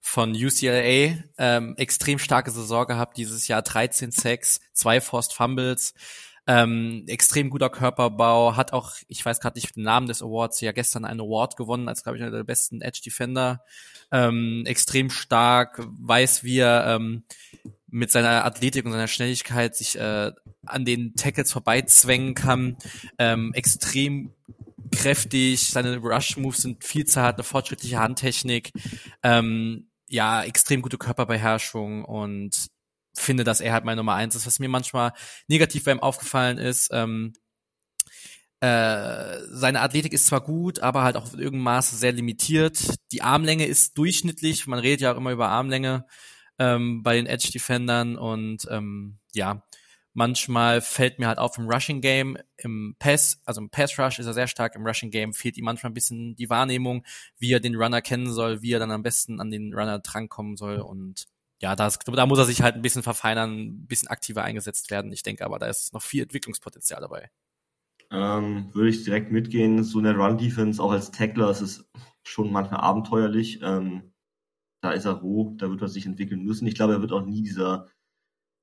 [0.00, 1.18] von UCLA.
[1.38, 5.94] Ähm, extrem starke Saison gehabt dieses Jahr, 13 Sacks, zwei Forced Fumbles.
[6.50, 10.72] Ähm, extrem guter Körperbau, hat auch, ich weiß gerade nicht den Namen des Awards, ja
[10.72, 13.62] gestern einen Award gewonnen, als glaube ich einer der besten Edge Defender.
[14.10, 17.22] Ähm, extrem stark, weiß wie er ähm,
[17.86, 20.32] mit seiner Athletik und seiner Schnelligkeit sich äh,
[20.66, 22.78] an den Tackles vorbeizwängen kann.
[23.16, 24.34] Ähm, extrem
[24.90, 28.72] kräftig, seine Rush-Moves sind viel zu hart, eine fortschrittliche Handtechnik.
[29.22, 32.70] Ähm, ja, extrem gute Körperbeherrschung und
[33.14, 34.46] finde, dass er halt meine Nummer eins ist.
[34.46, 35.12] Was mir manchmal
[35.48, 37.32] negativ bei ihm aufgefallen ist, ähm,
[38.60, 42.94] äh, seine Athletik ist zwar gut, aber halt auch auf irgendeinem Maße sehr limitiert.
[43.10, 44.66] Die Armlänge ist durchschnittlich.
[44.66, 46.04] Man redet ja auch immer über Armlänge
[46.58, 49.62] ähm, bei den Edge Defendern und ähm, ja,
[50.12, 54.26] manchmal fällt mir halt auf im Rushing Game, im Pass, also im Pass Rush ist
[54.26, 57.06] er sehr stark, im Rushing Game fehlt ihm manchmal ein bisschen die Wahrnehmung,
[57.38, 60.58] wie er den Runner kennen soll, wie er dann am besten an den Runner drankommen
[60.58, 61.28] soll und
[61.60, 65.12] ja, das, da muss er sich halt ein bisschen verfeinern, ein bisschen aktiver eingesetzt werden.
[65.12, 67.30] Ich denke aber, da ist noch viel Entwicklungspotenzial dabei.
[68.10, 69.84] Ähm, würde ich direkt mitgehen.
[69.84, 71.88] So eine Run-Defense, auch als Tackler, ist es
[72.24, 73.60] schon manchmal abenteuerlich.
[73.62, 74.12] Ähm,
[74.82, 76.66] da ist er roh, da wird er sich entwickeln müssen.
[76.66, 77.88] Ich glaube, er wird auch nie dieser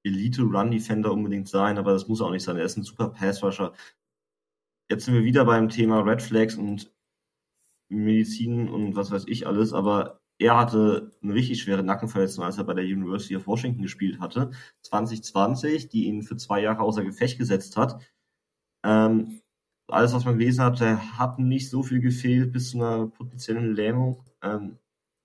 [0.04, 2.58] Elite-Run-Defender unbedingt sein, aber das muss er auch nicht sein.
[2.58, 3.74] Er ist ein super Pass-Rusher.
[4.90, 6.92] Jetzt sind wir wieder beim Thema Red Flags und
[7.90, 12.64] Medizin und was weiß ich alles, aber er hatte eine richtig schwere Nackenverletzung, als er
[12.64, 14.52] bei der University of Washington gespielt hatte,
[14.84, 18.02] 2020, die ihn für zwei Jahre außer Gefecht gesetzt hat.
[18.84, 19.42] Ähm,
[19.88, 23.76] alles, was man gelesen hat, der hat nicht so viel gefehlt bis zu einer potenziellen
[23.76, 24.24] Lähmung.
[24.42, 24.78] Ähm,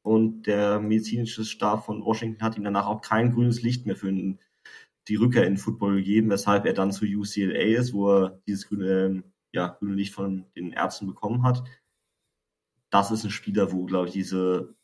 [0.05, 4.11] und der medizinische Stab von Washington hat ihm danach auch kein grünes Licht mehr für
[5.09, 9.05] die Rückkehr in Football gegeben, weshalb er dann zu UCLA ist, wo er dieses grüne,
[9.05, 11.63] ähm, ja, grüne Licht von den Ärzten bekommen hat.
[12.91, 14.75] Das ist ein Spieler, wo, glaube ich, diese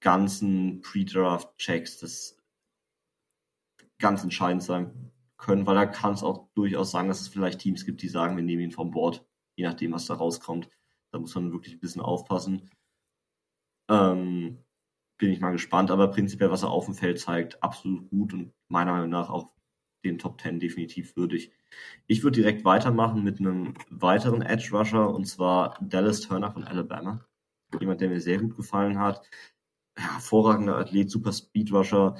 [0.00, 2.36] ganzen Pre-Draft-Checks das
[3.98, 7.84] ganz entscheidend sein können, weil da kann es auch durchaus sagen, dass es vielleicht Teams
[7.84, 9.26] gibt, die sagen, wir nehmen ihn vom Board,
[9.56, 10.68] je nachdem, was da rauskommt.
[11.12, 12.70] Da muss man wirklich ein bisschen aufpassen.
[13.88, 14.58] Ähm,
[15.18, 18.52] bin ich mal gespannt, aber prinzipiell, was er auf dem Feld zeigt, absolut gut und
[18.68, 19.50] meiner Meinung nach auch
[20.04, 21.52] den Top 10 definitiv würdig.
[22.06, 27.26] Ich würde direkt weitermachen mit einem weiteren Edge Rusher und zwar Dallas Turner von Alabama.
[27.78, 29.28] Jemand, der mir sehr gut gefallen hat.
[30.00, 32.16] Hervorragender Athlet, super Speed Rusher.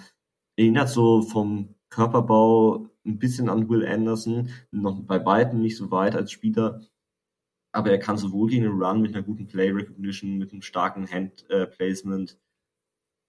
[0.57, 6.15] Erinnert so vom Körperbau ein bisschen an Will Anderson, noch bei weitem nicht so weit
[6.15, 6.83] als Spieler,
[7.73, 11.11] aber er kann sowohl gegen den Run mit einer guten Play Recognition, mit einem starken
[11.11, 12.39] Hand äh, Placement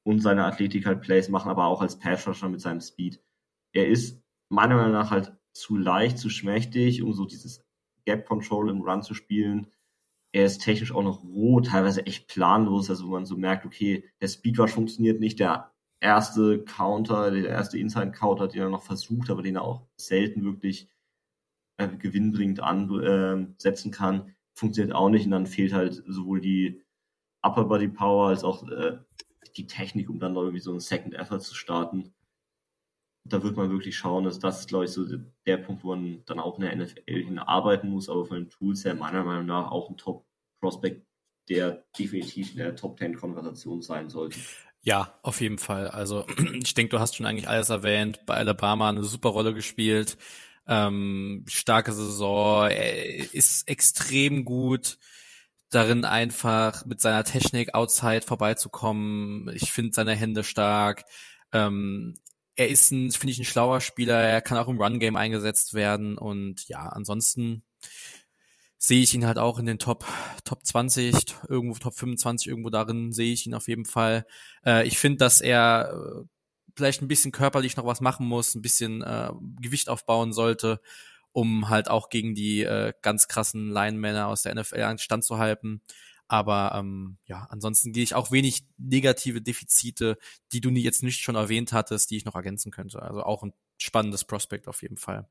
[0.04, 3.22] und seine Athletik halt Plays machen, aber auch als Pass Rusher mit seinem Speed.
[3.74, 7.64] Er ist meiner Meinung nach halt zu leicht, zu schmächtig, um so dieses
[8.06, 9.68] Gap Control im Run zu spielen.
[10.34, 14.06] Er ist technisch auch noch roh, teilweise echt planlos, also wo man so merkt, okay,
[14.22, 18.84] der Speed Rush funktioniert nicht, der erste Counter, der erste Inside Counter, den er noch
[18.84, 20.90] versucht, aber den er auch selten wirklich
[21.78, 25.26] äh, gewinnbringend ansetzen äh, kann, funktioniert auch nicht.
[25.26, 26.82] Und dann fehlt halt sowohl die
[27.42, 28.98] Upper Body Power als auch äh,
[29.58, 32.14] die Technik, um dann noch irgendwie so einen Second Effort zu starten.
[33.24, 35.06] Da wird man wirklich schauen, dass das glaube ich, so
[35.46, 38.84] der Punkt, wo man dann auch in der NFL hinarbeiten muss, aber von den Tools
[38.84, 40.26] her meiner Meinung nach auch ein Top
[40.60, 41.06] Prospect,
[41.50, 44.40] der definitiv in der Top 10 Konversation sein sollte.
[44.84, 45.88] Ja, auf jeden Fall.
[45.88, 46.26] Also
[46.64, 48.26] ich denke, du hast schon eigentlich alles erwähnt.
[48.26, 50.18] Bei Alabama eine super Rolle gespielt.
[50.68, 52.68] Ähm, starke Saison.
[52.70, 54.98] Er ist extrem gut
[55.70, 59.50] darin, einfach mit seiner Technik outside vorbeizukommen.
[59.56, 61.06] Ich finde seine Hände stark.
[61.54, 62.16] Ähm,
[62.56, 64.20] er ist ein, finde ich, ein schlauer Spieler.
[64.22, 66.18] Er kann auch im Run-Game eingesetzt werden.
[66.18, 67.64] Und ja, ansonsten
[68.78, 70.06] sehe ich ihn halt auch in den Top,
[70.44, 71.14] Top 20,
[71.48, 74.26] irgendwo Top 25, irgendwo darin sehe ich ihn auf jeden Fall.
[74.66, 76.26] Äh, ich finde, dass er äh,
[76.76, 79.32] vielleicht ein bisschen körperlich noch was machen muss, ein bisschen äh,
[79.62, 80.82] Gewicht aufbauen sollte,
[81.32, 85.82] um halt auch gegen die äh, ganz krassen Line-Männer aus der NFL standzuhalten.
[86.32, 90.18] Aber ähm, ja, ansonsten gehe ich auch wenig negative Defizite,
[90.54, 93.02] die du jetzt nicht schon erwähnt hattest, die ich noch ergänzen könnte.
[93.02, 95.28] Also auch ein spannendes Prospekt auf jeden Fall.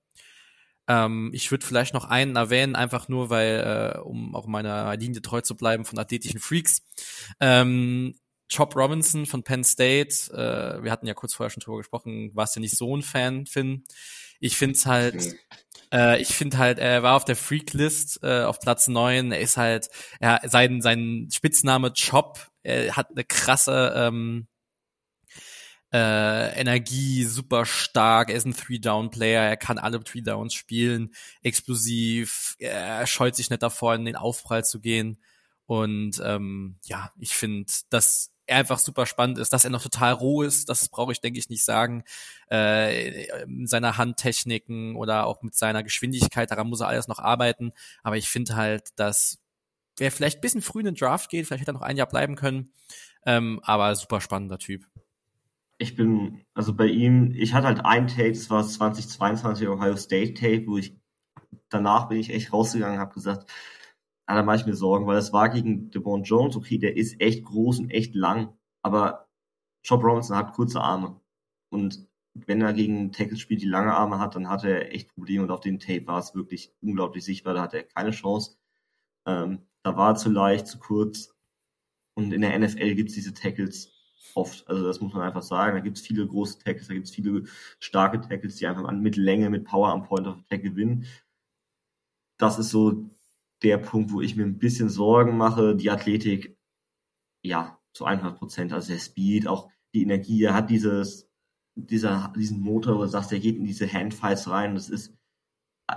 [0.89, 5.23] Ähm, ich würde vielleicht noch einen erwähnen, einfach nur, weil, äh, um auch meiner Linie
[5.23, 6.83] treu zu bleiben von athletischen Freaks.
[7.41, 8.15] Ähm,
[8.55, 12.57] Chop Robinson von Penn State, äh, wir hatten ja kurz vorher schon drüber gesprochen, warst
[12.57, 13.85] ja nicht so ein Fan, Finn.
[14.39, 15.35] Ich find's halt,
[15.93, 19.33] äh, ich finde halt, er war auf der Freak-List äh, auf Platz neun.
[19.33, 19.89] Er ist halt,
[20.21, 24.47] er, sein, sein Spitzname Chop, er hat eine krasse ähm,
[25.93, 31.13] äh, Energie, super stark, er ist ein Three-Down-Player, er kann alle Three-Downs spielen,
[31.43, 35.19] explosiv, er scheut sich nicht davor, in den Aufprall zu gehen.
[35.67, 40.13] Und ähm, ja, ich finde, dass er einfach super spannend ist, dass er noch total
[40.13, 42.05] roh ist, das brauche ich, denke ich, nicht sagen.
[42.51, 47.73] Äh, in seiner Handtechniken oder auch mit seiner Geschwindigkeit, daran muss er alles noch arbeiten.
[48.03, 49.39] Aber ich finde halt, dass
[49.97, 52.09] wer vielleicht ein bisschen früh in den Draft geht, vielleicht hätte er noch ein Jahr
[52.09, 52.73] bleiben können.
[53.25, 54.87] Ähm, aber super spannender Typ
[55.81, 59.97] ich bin, also bei ihm, ich hatte halt ein Tape, das war das 2022 Ohio
[59.97, 60.95] State Tape, wo ich,
[61.71, 63.51] danach bin ich echt rausgegangen und habe gesagt,
[64.31, 67.21] ah, da mache ich mir Sorgen, weil es war gegen DeBon Jones, okay, der ist
[67.21, 69.29] echt groß und echt lang, aber
[69.87, 71.21] Chop Robinson hat kurze Arme.
[71.71, 75.45] Und wenn er gegen Tackles spielt, die lange Arme hat, dann hat er echt Probleme
[75.45, 78.57] und auf dem Tape war es wirklich unglaublich sichtbar, da hatte er keine Chance.
[79.27, 81.35] Ähm, da war er zu leicht, zu kurz.
[82.15, 83.93] Und in der NFL gibt es diese Tackles
[84.35, 84.69] oft.
[84.69, 85.75] Also das muss man einfach sagen.
[85.77, 87.45] Da gibt es viele große Tackles, da gibt es viele
[87.79, 91.07] starke Tackles, die einfach mit Länge, mit Power am Point of Attack gewinnen.
[92.39, 93.11] Das ist so
[93.63, 95.77] der Punkt, wo ich mir ein bisschen Sorgen mache.
[95.77, 96.57] Die Athletik,
[97.43, 98.73] ja, zu 100 Prozent.
[98.73, 101.29] Also der Speed, auch die Energie, er hat dieses,
[101.75, 104.75] dieser, diesen Motor, wo du sagst, der geht in diese Handfights rein.
[104.75, 105.15] Das ist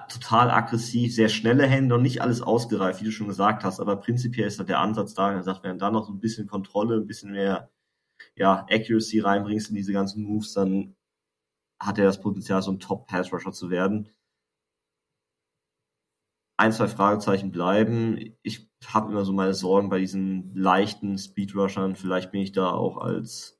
[0.10, 3.80] total aggressiv, sehr schnelle Hände und nicht alles ausgereift, wie du schon gesagt hast.
[3.80, 5.32] Aber prinzipiell ist da der Ansatz da.
[5.32, 7.70] Er sagt, wenn da noch so ein bisschen Kontrolle, ein bisschen mehr
[8.36, 10.96] ja, Accuracy reinbringst in diese ganzen Moves, dann
[11.80, 14.10] hat er das Potenzial, so ein Top-Pass-Rusher zu werden.
[16.64, 18.38] Ein, zwei Fragezeichen bleiben.
[18.42, 21.98] Ich habe immer so meine Sorgen bei diesen leichten Speedrushern.
[21.98, 23.60] Vielleicht bin ich da auch als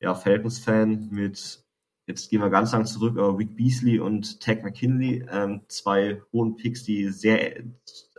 [0.00, 1.64] ja, Falcons-Fan mit,
[2.06, 6.54] jetzt gehen wir ganz lang zurück, aber Rick Beasley und Tag McKinley, ähm, zwei hohen
[6.54, 7.64] Picks, die sehr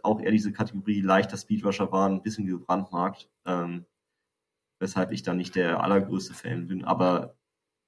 [0.04, 3.30] auch eher diese Kategorie leichter Speedrusher waren, ein bisschen gebrandmarkt.
[3.46, 3.86] Ähm,
[4.82, 7.38] weshalb ich da nicht der allergrößte Fan bin, aber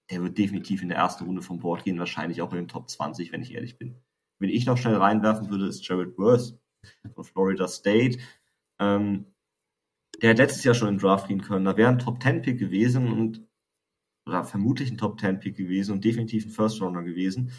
[0.10, 2.90] der wird definitiv in der ersten Runde vom Board gehen, wahrscheinlich auch in den Top
[2.90, 4.02] 20, wenn ich ehrlich bin.
[4.40, 6.58] Wenn ich noch schnell reinwerfen würde, ist Jared Worth
[7.14, 8.20] von Florida State.
[8.80, 9.26] Ähm,
[10.22, 11.66] der hat letztes Jahr schon im Draft gehen können.
[11.66, 13.46] Da wäre ein Top 10 Pick gewesen und
[14.28, 17.52] oder vermutlich ein Top 10 Pick gewesen und definitiv ein First Rounder gewesen.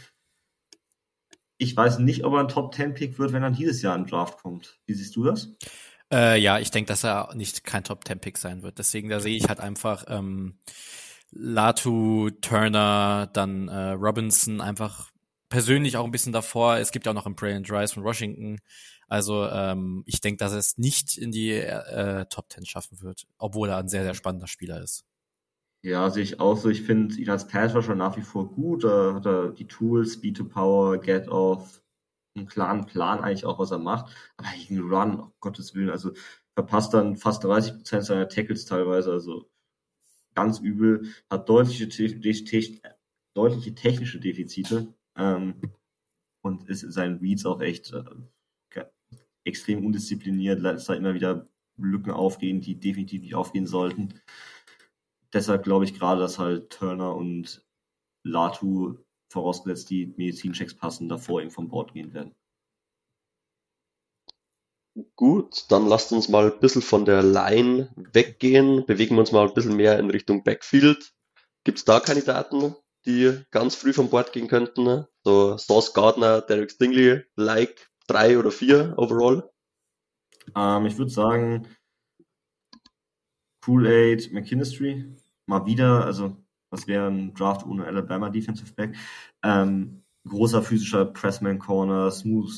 [1.59, 4.07] Ich weiß nicht, ob er ein Top 10 Pick wird, wenn er dieses Jahr im
[4.07, 4.79] Draft kommt.
[4.87, 5.55] Wie siehst du das?
[6.13, 8.79] Äh, ja, ich denke, dass er nicht kein Top 10 Pick sein wird.
[8.79, 10.59] Deswegen, da sehe ich halt einfach ähm,
[11.31, 15.11] Latu, Turner, dann äh, Robinson einfach
[15.49, 16.77] persönlich auch ein bisschen davor.
[16.77, 18.59] Es gibt ja auch noch einen Brain Dries von Washington.
[19.09, 23.27] Also ähm, ich denke, dass er es nicht in die äh, Top 10 schaffen wird,
[23.39, 25.05] obwohl er ein sehr, sehr spannender Spieler ist.
[25.83, 26.69] Ja, sehe ich auch so.
[26.69, 28.83] Ich finde ihn als Pass schon nach wie vor gut.
[28.83, 31.81] Da hat er die Tools, Speed to Power, Get Off,
[32.35, 34.13] einen klaren Plan eigentlich auch, was er macht.
[34.37, 36.13] Aber gegen Run, um Gottes Willen, also
[36.55, 39.13] verpasst dann fast 30 Prozent seiner Tackles teilweise.
[39.13, 39.49] Also
[40.35, 41.87] ganz übel, hat deutliche,
[43.35, 45.61] deutliche technische Defizite ähm,
[46.43, 48.05] und ist in seinen Reads auch echt äh,
[49.47, 51.49] extrem undiszipliniert, lässt da immer wieder
[51.79, 54.21] Lücken aufgehen, die definitiv nicht aufgehen sollten.
[55.33, 57.65] Deshalb glaube ich gerade, dass halt Turner und
[58.25, 58.99] Latu,
[59.31, 62.35] vorausgesetzt die Medizinchecks passen, davor ihm vom Bord gehen werden.
[65.15, 69.47] Gut, dann lasst uns mal ein bisschen von der Line weggehen, bewegen wir uns mal
[69.47, 71.13] ein bisschen mehr in Richtung Backfield.
[71.65, 72.75] Gibt es da Kandidaten,
[73.07, 75.07] die ganz früh vom Bord gehen könnten?
[75.25, 79.51] So Sauce Gardner, Derek Stingley, like drei oder vier overall?
[80.55, 81.67] Ähm, ich würde sagen
[83.65, 85.13] Kool-Aid, McKinstry,
[85.47, 86.37] mal wieder, also
[86.71, 88.97] was wäre ein Draft ohne Alabama Defensive Back?
[89.43, 92.53] Ähm, großer physischer Pressman Corner, smooth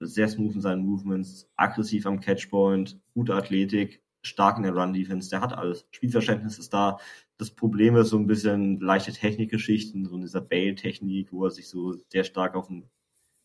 [0.00, 5.40] sehr smooth in seinen Movements, aggressiv am Catchpoint, gute Athletik, stark in der Run-Defense, der
[5.40, 5.86] hat alles.
[5.90, 6.98] Spielverständnis ist da.
[7.38, 11.68] Das Problem ist so ein bisschen leichte Technikgeschichten, so in dieser Bail-Technik, wo er sich
[11.68, 12.88] so sehr stark auf den,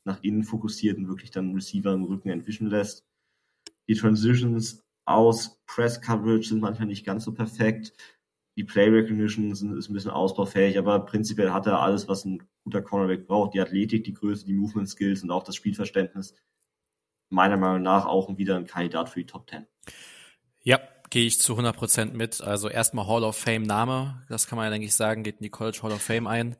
[0.05, 3.05] nach innen fokussiert und wirklich dann Receiver im Rücken entwischen lässt.
[3.88, 7.93] Die Transitions aus Press-Coverage sind manchmal nicht ganz so perfekt.
[8.57, 12.82] Die Play Recognition ist ein bisschen ausbaufähig, aber prinzipiell hat er alles, was ein guter
[12.82, 13.53] Cornerback braucht.
[13.53, 16.36] Die Athletik, die Größe, die Movement Skills und auch das Spielverständnis.
[17.29, 19.65] Meiner Meinung nach auch wieder ein Kandidat für die Top 10.
[20.64, 20.80] Ja,
[21.12, 22.41] gehe ich zu 100% mit.
[22.41, 25.43] Also erstmal Hall of Fame Name, das kann man ja denke ich sagen, geht in
[25.43, 26.55] die College Hall of Fame ein.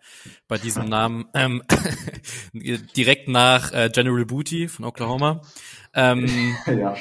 [0.48, 1.64] Bei diesem Namen ähm,
[2.54, 5.42] direkt nach äh, General Booty von Oklahoma.
[5.94, 6.96] Ähm, ja,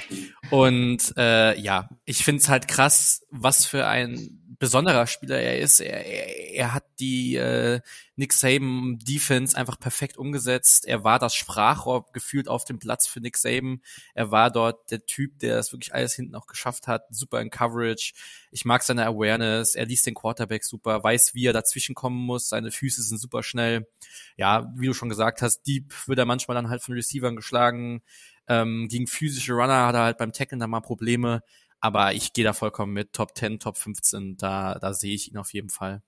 [0.50, 5.80] und äh, ja, ich finde es halt krass, was für ein besonderer Spieler er ist.
[5.80, 7.80] Er, er, er hat die äh,
[8.14, 10.86] Nick Saban Defense einfach perfekt umgesetzt.
[10.86, 13.80] Er war das Sprachrohr gefühlt auf dem Platz für Nick Saban.
[14.14, 17.04] Er war dort der Typ, der das wirklich alles hinten auch geschafft hat.
[17.10, 18.12] Super in Coverage.
[18.50, 19.74] Ich mag seine Awareness.
[19.74, 22.50] Er liest den Quarterback super, weiß, wie er dazwischen kommen muss.
[22.50, 23.88] Seine Füße sind super schnell.
[24.36, 28.02] Ja, wie du schon gesagt hast, Deep wird er manchmal dann halt von Receivern geschlagen.
[28.46, 31.42] Ähm, gegen physische Runner hat er halt beim Tacklen dann mal Probleme.
[31.80, 33.12] Aber ich gehe da vollkommen mit.
[33.12, 36.02] Top 10, Top 15, da, da sehe ich ihn auf jeden Fall.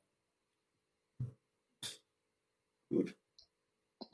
[2.91, 3.15] Gut.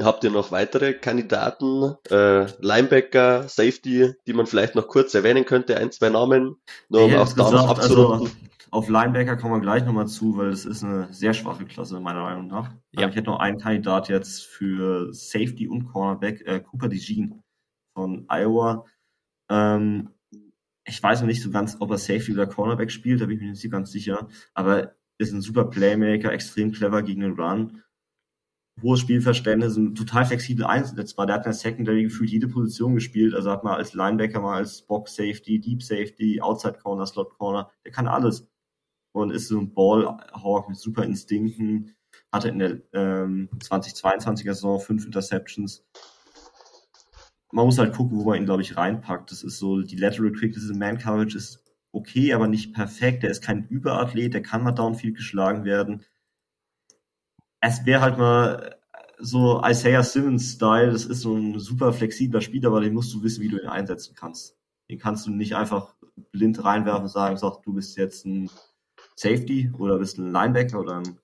[0.00, 5.76] Habt ihr noch weitere Kandidaten, äh, Linebacker, Safety, die man vielleicht noch kurz erwähnen könnte?
[5.76, 6.56] Ein, zwei Namen,
[6.88, 8.28] nur um auch da noch abzurunden.
[8.28, 8.36] Also
[8.70, 12.22] auf Linebacker kommen wir gleich nochmal zu, weil das ist eine sehr schwache Klasse, meiner
[12.22, 12.70] Meinung nach.
[12.92, 13.08] Ja.
[13.08, 17.42] Ich hätte noch einen Kandidat jetzt für Safety und Cornerback, äh, Cooper DeJean
[17.94, 18.84] von Iowa.
[19.50, 20.10] Ähm,
[20.88, 23.42] ich weiß noch nicht so ganz, ob er Safety oder Cornerback spielt, da bin ich
[23.42, 27.82] mir nicht ganz sicher, aber ist ein super Playmaker, extrem clever gegen den Run,
[28.82, 31.26] hohes Spielverständnis, ein total flexibel einsetzbar.
[31.26, 34.58] Der hat in der Secondary gefühlt jede Position gespielt, also hat mal als Linebacker, mal
[34.58, 38.46] als Box Safety, Deep Safety, Outside Corner, Slot Corner, der kann alles.
[39.12, 41.96] Und ist so ein Ballhawk mit super Instinkten,
[42.30, 45.84] hatte in der ähm, 2022er Saison fünf Interceptions,
[47.52, 49.30] man muss halt gucken, wo man ihn, glaube ich, reinpackt.
[49.30, 53.24] Das ist so, die Lateral Quickness in Man Coverage ist okay, aber nicht perfekt.
[53.24, 56.04] Er ist kein Überathlet, der kann mal downfield geschlagen werden.
[57.60, 58.76] Es wäre halt mal
[59.18, 63.42] so Isaiah Simmons-Style, das ist so ein super flexibler Spieler, aber den musst du wissen,
[63.42, 64.56] wie du ihn einsetzen kannst.
[64.90, 65.96] Den kannst du nicht einfach
[66.32, 68.50] blind reinwerfen und sagen, sag, du bist jetzt ein
[69.16, 71.18] Safety oder bist ein Linebacker oder ein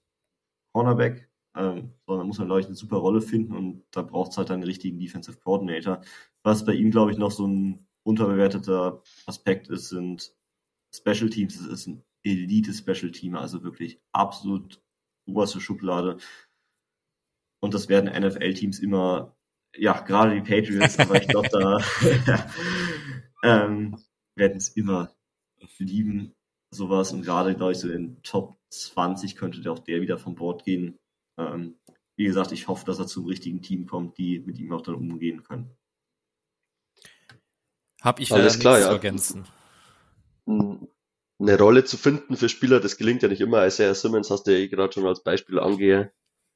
[0.73, 1.29] Cornerback.
[1.57, 4.51] Ähm, sondern muss man, glaube ich, eine super Rolle finden und da braucht es halt
[4.51, 6.03] einen richtigen Defensive Coordinator.
[6.43, 10.35] Was bei ihm, glaube ich, noch so ein unterbewerteter Aspekt ist, sind
[10.93, 11.57] Special Teams.
[11.57, 14.83] Es ist ein Elite-Special Team, also wirklich absolut
[15.27, 16.19] oberste Schublade.
[17.61, 19.37] Und das werden NFL-Teams immer,
[19.77, 21.79] ja, gerade die Patriots, aber ich glaube, da
[23.43, 23.97] ähm,
[24.35, 25.15] werden es immer
[25.79, 26.35] lieben,
[26.71, 27.13] sowas.
[27.13, 30.65] Und gerade, glaube ich, so in Top 20 könnte der auch der wieder von Bord
[30.65, 30.99] gehen.
[31.39, 31.79] Ähm,
[32.17, 34.95] wie gesagt, ich hoffe, dass er zum richtigen Team kommt, die mit ihm auch dann
[34.95, 35.77] umgehen können.
[38.01, 38.87] Hab ich Alles klar, ja.
[38.87, 39.47] zu ergänzen.
[40.47, 43.67] Eine Rolle zu finden für Spieler, das gelingt ja nicht immer.
[43.67, 46.13] Isaiah Simmons hast du ja eh gerade schon als Beispiel ange,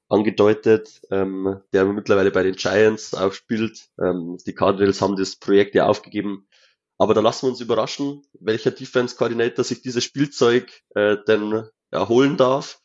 [0.09, 3.89] angedeutet, ähm, der mittlerweile bei den Giants auch spielt.
[3.99, 6.47] Ähm, die Cardinals haben das Projekt ja aufgegeben.
[6.99, 12.37] Aber da lassen wir uns überraschen, welcher Defense Coordinator sich dieses Spielzeug äh, denn erholen
[12.37, 12.83] darf.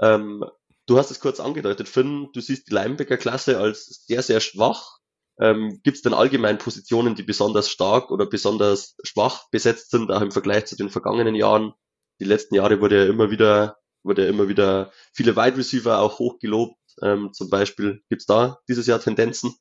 [0.00, 0.44] Ähm,
[0.86, 4.98] du hast es kurz angedeutet, Finn, du siehst die Linebacker-Klasse als sehr, sehr schwach.
[5.38, 10.22] Ähm, Gibt es denn allgemein Positionen, die besonders stark oder besonders schwach besetzt sind, auch
[10.22, 11.74] im Vergleich zu den vergangenen Jahren?
[12.20, 16.18] Die letzten Jahre wurde ja immer wieder, wurde ja immer wieder viele Wide Receiver auch
[16.18, 16.78] hochgelobt.
[17.02, 19.54] Ähm, zum Beispiel gibt's da dieses Jahr Tendenzen?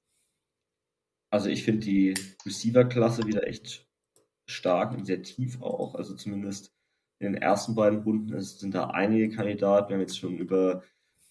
[1.30, 2.14] Also ich finde die
[2.46, 3.86] Receiver-Klasse wieder echt
[4.48, 5.96] stark und sehr tief auch.
[5.96, 6.72] Also zumindest
[7.20, 9.90] in den ersten beiden Runden sind da einige Kandidaten.
[9.90, 10.84] Wir haben jetzt schon über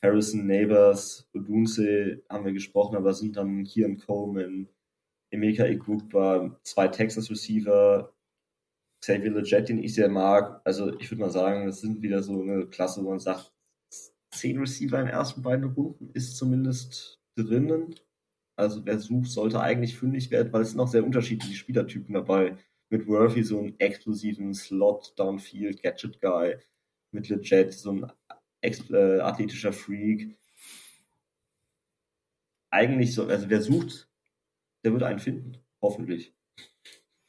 [0.04, 4.68] Harrison, Neighbors, Odunse haben wir gesprochen, aber sind dann Kian Coleman,
[5.30, 8.14] Emeka Igbukba, zwei Texas Receiver,
[9.00, 10.60] Xavier Leggett, den ich sehr mag.
[10.64, 13.52] Also ich würde mal sagen, das sind wieder so eine Klasse, wo man sagt,
[14.30, 17.94] zehn Receiver in den ersten beiden Runden ist zumindest drinnen.
[18.56, 22.56] Also wer sucht, sollte eigentlich fündig werden, weil es sind auch sehr unterschiedliche Spielertypen dabei
[22.90, 26.56] mit Worthy so einen explosiven Slot Downfield Gadget Guy,
[27.10, 28.06] mit Legit so ein
[28.64, 30.36] äh, athletischer Freak.
[32.70, 34.08] Eigentlich so, also wer sucht,
[34.84, 36.34] der wird einen finden, hoffentlich.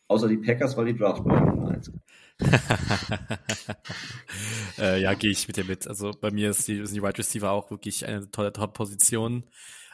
[0.07, 1.91] Außer die Packers, weil die Draft Nummer 1
[4.77, 5.87] äh, ja, gehe ich mit dir mit.
[5.87, 9.45] Also bei mir ist die, sind die Wide Receiver auch wirklich eine tolle Top-Position.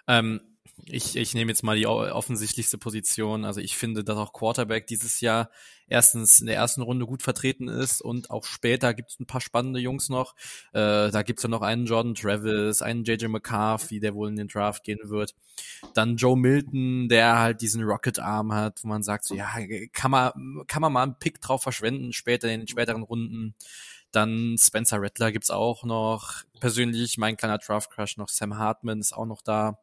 [0.07, 0.41] Ähm,
[0.85, 3.45] ich, ich nehme jetzt mal die offensichtlichste Position.
[3.45, 5.49] Also ich finde, dass auch Quarterback dieses Jahr
[5.87, 9.41] erstens in der ersten Runde gut vertreten ist und auch später gibt es ein paar
[9.41, 10.35] spannende Jungs noch.
[10.73, 14.37] Äh, da gibt es ja noch einen Jordan Travis, einen JJ McCarthy, der wohl in
[14.37, 15.35] den Draft gehen wird.
[15.93, 19.49] Dann Joe Milton, der halt diesen Rocket-Arm hat, wo man sagt, so ja,
[19.93, 20.31] kann man,
[20.67, 23.55] kann man mal einen Pick drauf verschwenden, später in den späteren Runden.
[24.11, 26.43] Dann Spencer Rattler gibt's auch noch.
[26.59, 28.29] Persönlich mein kleiner Draft Crush noch.
[28.29, 29.77] Sam Hartman ist auch noch da.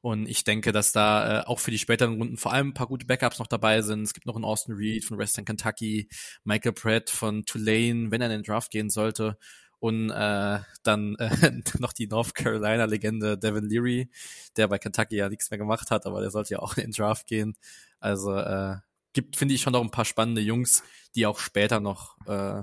[0.00, 2.88] Und ich denke, dass da äh, auch für die späteren Runden vor allem ein paar
[2.88, 4.02] gute Backups noch dabei sind.
[4.02, 6.08] Es gibt noch einen Austin Reed von Western Kentucky,
[6.44, 9.38] Michael Pratt von Tulane, wenn er in den Draft gehen sollte.
[9.78, 14.10] Und äh, dann äh, noch die North Carolina-Legende Devin Leary,
[14.56, 16.92] der bei Kentucky ja nichts mehr gemacht hat, aber der sollte ja auch in den
[16.92, 17.56] Draft gehen.
[17.98, 18.76] Also äh,
[19.12, 20.82] gibt, finde ich, schon noch ein paar spannende Jungs,
[21.14, 22.62] die auch später noch äh,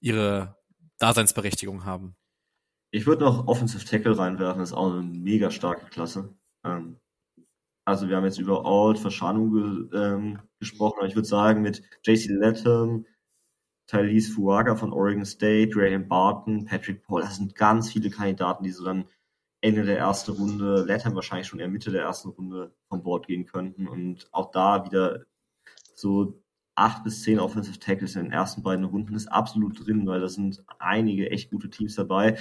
[0.00, 0.56] ihre
[0.98, 2.16] Daseinsberechtigung haben.
[2.94, 6.32] Ich würde noch Offensive Tackle reinwerfen, ist auch eine mega starke Klasse.
[6.64, 7.00] Ähm,
[7.84, 11.82] also wir haben jetzt über Alt, Verschanung ge, ähm, gesprochen, aber ich würde sagen, mit
[12.06, 13.04] JC Latham,
[13.88, 18.70] Thalys Fuaga von Oregon State, Graham Barton, Patrick Paul, das sind ganz viele Kandidaten, die
[18.70, 19.06] so dann
[19.60, 23.44] Ende der ersten Runde, Latham wahrscheinlich schon eher Mitte der ersten Runde von Bord gehen
[23.44, 25.24] könnten und auch da wieder
[25.96, 26.40] so
[26.76, 30.28] acht bis zehn Offensive Tackles in den ersten beiden Runden ist absolut drin, weil da
[30.28, 32.38] sind einige echt gute Teams dabei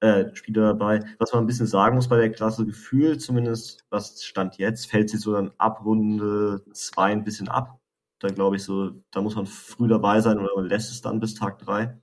[0.00, 1.00] äh, Spieler dabei.
[1.18, 5.10] Was man ein bisschen sagen muss bei der Klasse, Gefühl zumindest, was stand jetzt, fällt
[5.10, 7.80] sie so dann ab Runde zwei ein bisschen ab.
[8.18, 11.20] Da glaube ich so, da muss man früh dabei sein oder man lässt es dann
[11.20, 12.00] bis Tag drei.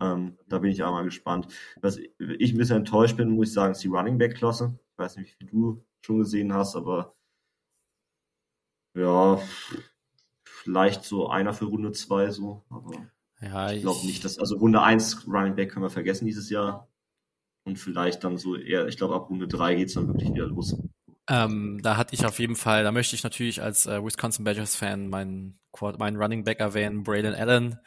[0.00, 1.48] Ähm, da bin ich auch mal gespannt.
[1.80, 4.78] Was ich ein bisschen enttäuscht bin, muss ich sagen, ist die Running Back Klasse.
[4.92, 7.14] Ich weiß nicht, wie viel du schon gesehen hast, aber
[8.94, 9.40] ja,
[10.44, 13.10] vielleicht so einer für Runde zwei so, aber
[13.40, 16.88] ja, ich glaube nicht, dass, also Runde eins Running Back können wir vergessen dieses Jahr
[17.66, 20.76] und vielleicht dann so eher, ich glaube, ab Runde drei geht's dann wirklich wieder los.
[21.28, 24.76] Ähm, da hatte ich auf jeden Fall, da möchte ich natürlich als äh, Wisconsin Badgers
[24.76, 25.58] Fan meinen,
[25.98, 27.80] meinen Running Back erwähnen, Braylon Allen,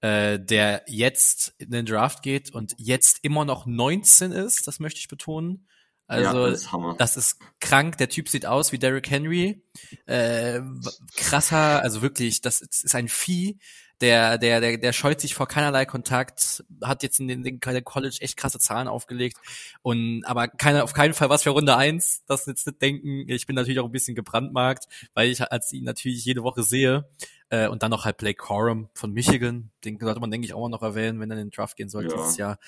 [0.00, 5.00] äh, der jetzt in den Draft geht und jetzt immer noch 19 ist, das möchte
[5.00, 5.66] ich betonen.
[6.06, 7.96] Also ja, das, ist das, ist krank.
[7.96, 9.64] Der Typ sieht aus wie Derrick Henry.
[10.04, 10.60] Äh,
[11.16, 13.58] krasser, also wirklich, das ist ein Vieh
[14.00, 18.16] der, der, der, der scheut sich vor keinerlei Kontakt, hat jetzt in den, den College
[18.20, 19.38] echt krasse Zahlen aufgelegt
[19.82, 22.22] und aber keine, auf keinen Fall was für Runde eins.
[22.26, 23.24] das jetzt nicht denken.
[23.28, 27.08] Ich bin natürlich auch ein bisschen gebrandmarkt, weil ich als ihn natürlich jede Woche sehe.
[27.50, 30.68] Äh, und dann noch halt Blake Corum von Michigan, den sollte man, denke ich, auch
[30.68, 32.16] noch erwähnen, wenn er in den Draft gehen sollte ja.
[32.16, 32.58] dieses Jahr.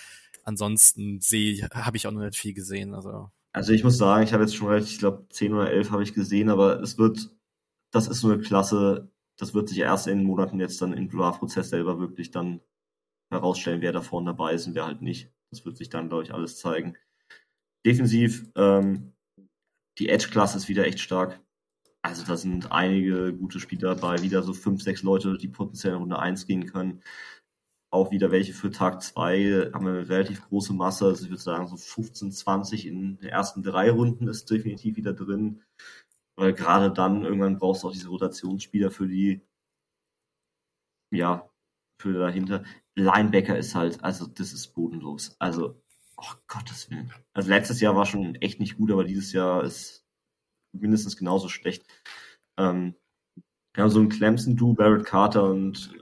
[0.44, 2.94] ansonsten sehe, habe ich auch noch nicht viel gesehen.
[2.94, 3.30] Also.
[3.52, 6.02] Also ich muss sagen, ich habe jetzt schon relativ, ich glaube, 10 oder 11 habe
[6.02, 7.30] ich gesehen, aber es wird,
[7.90, 11.08] das ist so eine Klasse, das wird sich erst in den Monaten jetzt dann im
[11.08, 12.60] Draft-Prozess selber wirklich dann
[13.30, 15.30] herausstellen, wer da vorne dabei ist und wer halt nicht.
[15.50, 16.96] Das wird sich dann, glaube ich, alles zeigen.
[17.84, 19.12] Defensiv, ähm,
[19.98, 21.40] die Edge-Klasse ist wieder echt stark.
[22.02, 26.00] Also da sind einige gute Spieler dabei, wieder so fünf, sechs Leute, die potenziell in
[26.00, 27.02] Runde 1 gehen können.
[27.90, 31.06] Auch wieder welche für Tag 2 haben wir eine relativ große Masse.
[31.06, 35.14] Also ich würde sagen, so 15, 20 in den ersten drei Runden ist definitiv wieder
[35.14, 35.62] drin.
[36.38, 39.40] Weil gerade dann irgendwann brauchst du auch diese Rotationsspieler für die,
[41.10, 41.50] ja,
[42.00, 42.64] für dahinter.
[42.94, 45.36] Linebacker ist halt, also das ist bodenlos.
[45.38, 45.82] Also,
[46.16, 47.12] oh Gottes Willen.
[47.32, 50.06] Also letztes Jahr war schon echt nicht gut, aber dieses Jahr ist
[50.72, 51.86] mindestens genauso schlecht.
[52.58, 52.94] Ähm,
[53.74, 55.94] wir haben so einen Clemson, Du, Barrett Carter und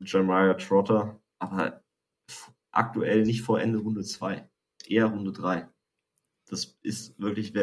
[0.00, 1.82] Jeremiah Trotter, aber
[2.72, 4.48] aktuell nicht vor Ende Runde 2,
[4.86, 5.68] eher Runde 3.
[6.48, 7.54] Das ist wirklich,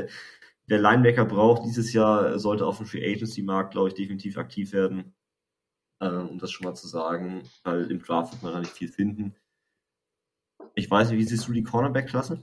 [0.68, 4.74] wer Linebacker braucht dieses Jahr, sollte auf dem Free Agency Markt, glaube ich, definitiv aktiv
[4.74, 5.14] werden.
[6.00, 8.90] Äh, um das schon mal zu sagen, weil im Draft wird man da nicht viel
[8.90, 9.36] finden.
[10.76, 12.42] Ich weiß nicht, wie siehst du die Cornerback-Klasse?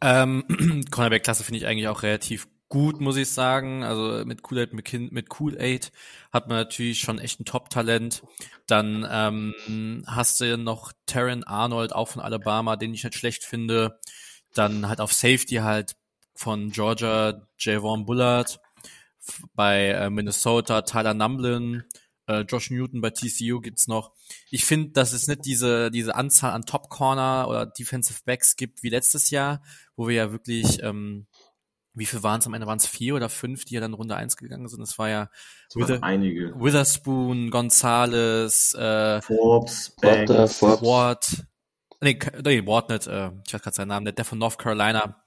[0.00, 0.44] Ähm,
[0.90, 3.84] Cornerback-Klasse finde ich eigentlich auch relativ gut, muss ich sagen.
[3.84, 5.92] Also mit Kool-Aid, mit Kool-Aid
[6.32, 8.22] hat man natürlich schon echt ein Top-Talent.
[8.66, 13.98] Dann ähm, hast du noch Terran Arnold, auch von Alabama, den ich nicht schlecht finde.
[14.52, 15.96] Dann halt auf Safety halt
[16.34, 18.60] von Georgia Javon Bullard.
[19.54, 21.84] Bei äh, Minnesota Tyler Numblin.
[22.26, 24.12] Äh, Josh Newton bei TCU gibt's noch.
[24.50, 28.82] Ich finde, dass es nicht diese, diese Anzahl an Top Corner oder Defensive Backs gibt
[28.82, 29.62] wie letztes Jahr,
[29.96, 31.26] wo wir ja wirklich ähm,
[31.94, 32.66] wie viel waren es am Ende?
[32.66, 34.82] Waren es vier oder fünf, die ja dann Runde eins gegangen sind?
[34.82, 35.30] Es war ja
[35.74, 36.52] Wither einige.
[36.56, 40.82] Witherspoon, Gonzales, äh, Forbes, Banks, Forbes.
[40.82, 41.46] Ward.
[42.00, 45.23] Nee, nee, Ward nicht, äh, ich weiß gerade seinen Namen, der von North Carolina,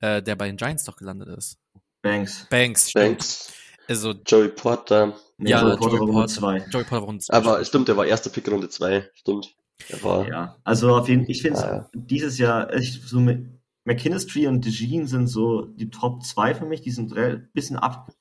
[0.00, 1.58] äh, der bei den Giants doch gelandet ist.
[2.02, 2.46] Banks.
[2.50, 3.06] Banks, stimmt.
[3.06, 3.52] Banks.
[3.88, 5.14] Also Joey Porter.
[5.38, 6.64] Nee, ja, Joey Porter, Joey Porter, zwei.
[6.70, 7.34] Joey Porter Runde zwei.
[7.34, 9.54] Aber stimmt, der war erster Pick Runde zwei, stimmt.
[9.90, 11.88] Der war, ja, also auf jeden Fall, ich finde ja.
[11.94, 13.46] dieses Jahr echt so mit
[13.84, 16.82] McKinstry und DeJean sind so die Top 2 für mich.
[16.82, 18.12] Die sind ein bisschen ab,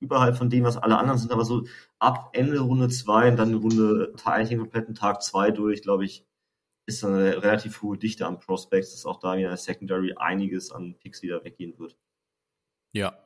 [0.00, 1.64] überhalb von dem, was alle anderen sind, aber so
[1.98, 6.24] ab Ende Runde 2 und dann Runde, eigentlich den kompletten Tag 2 durch, glaube ich,
[6.90, 10.70] ist eine relativ hohe Dichte an Prospects, dass auch da wieder in der Secondary einiges
[10.70, 11.96] an Picks wieder weggehen wird.
[12.92, 13.18] Ja,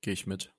[0.00, 0.52] gehe ich mit.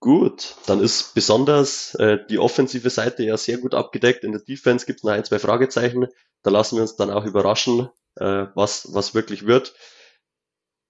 [0.00, 4.24] Gut, dann ist besonders äh, die offensive Seite ja sehr gut abgedeckt.
[4.24, 6.06] In der Defense gibt es noch ein, zwei Fragezeichen.
[6.42, 9.74] Da lassen wir uns dann auch überraschen, äh, was, was wirklich wird.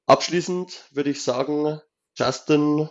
[0.07, 1.81] Abschließend würde ich sagen,
[2.15, 2.89] Justin,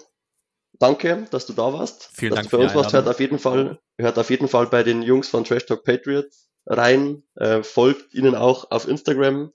[0.79, 2.09] danke, dass du da warst.
[2.13, 2.49] Vielen dass Dank.
[2.49, 5.29] Du bei uns warst, hört auf jeden Fall, hört auf jeden Fall bei den Jungs
[5.29, 9.53] von Trash Talk Patriots rein, äh, folgt ihnen auch auf Instagram.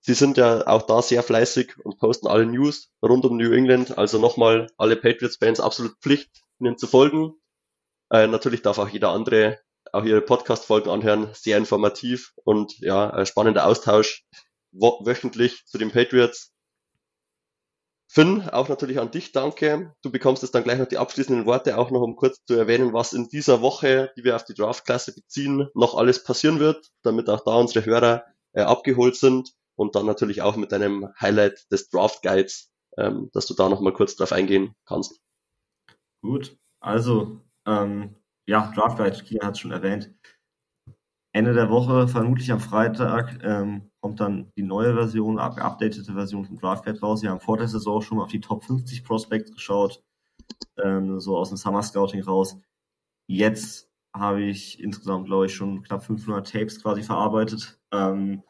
[0.00, 3.98] Sie sind ja auch da sehr fleißig und posten alle News rund um New England.
[3.98, 6.30] Also nochmal alle Patriots-Fans absolut Pflicht,
[6.60, 7.34] ihnen zu folgen.
[8.10, 9.58] Äh, natürlich darf auch jeder andere
[9.92, 11.28] auch ihre Podcast-Folgen anhören.
[11.32, 14.24] Sehr informativ und ja, spannender Austausch
[14.72, 16.52] wöchentlich zu den Patriots.
[18.08, 19.92] Finn, auch natürlich an dich danke.
[20.02, 22.92] Du bekommst jetzt dann gleich noch die abschließenden Worte, auch noch um kurz zu erwähnen,
[22.92, 27.28] was in dieser Woche, die wir auf die Draft-Klasse beziehen, noch alles passieren wird, damit
[27.28, 31.90] auch da unsere Hörer äh, abgeholt sind und dann natürlich auch mit deinem Highlight des
[31.90, 35.20] Draft Guides, ähm, dass du da nochmal kurz drauf eingehen kannst.
[36.22, 40.14] Gut, also ähm, ja, Draft Guide, Kian hat es schon erwähnt.
[41.36, 46.56] Ende der Woche, vermutlich am Freitag, ähm, kommt dann die neue Version, geupdatete Version vom
[46.58, 47.22] Draft Guide raus.
[47.22, 50.02] Wir haben vor der Saison schon mal auf die Top 50 Prospects geschaut,
[50.82, 52.56] ähm, so aus dem Summer Scouting raus.
[53.26, 57.78] Jetzt habe ich insgesamt, glaube ich, schon knapp 500 Tapes quasi verarbeitet.
[57.92, 58.42] Ähm,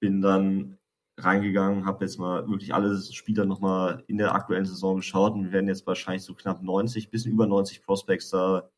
[0.00, 0.78] bin dann
[1.18, 5.52] reingegangen, habe jetzt mal wirklich alle Spieler nochmal in der aktuellen Saison geschaut und wir
[5.52, 8.70] werden jetzt wahrscheinlich so knapp 90, bis über 90 Prospects da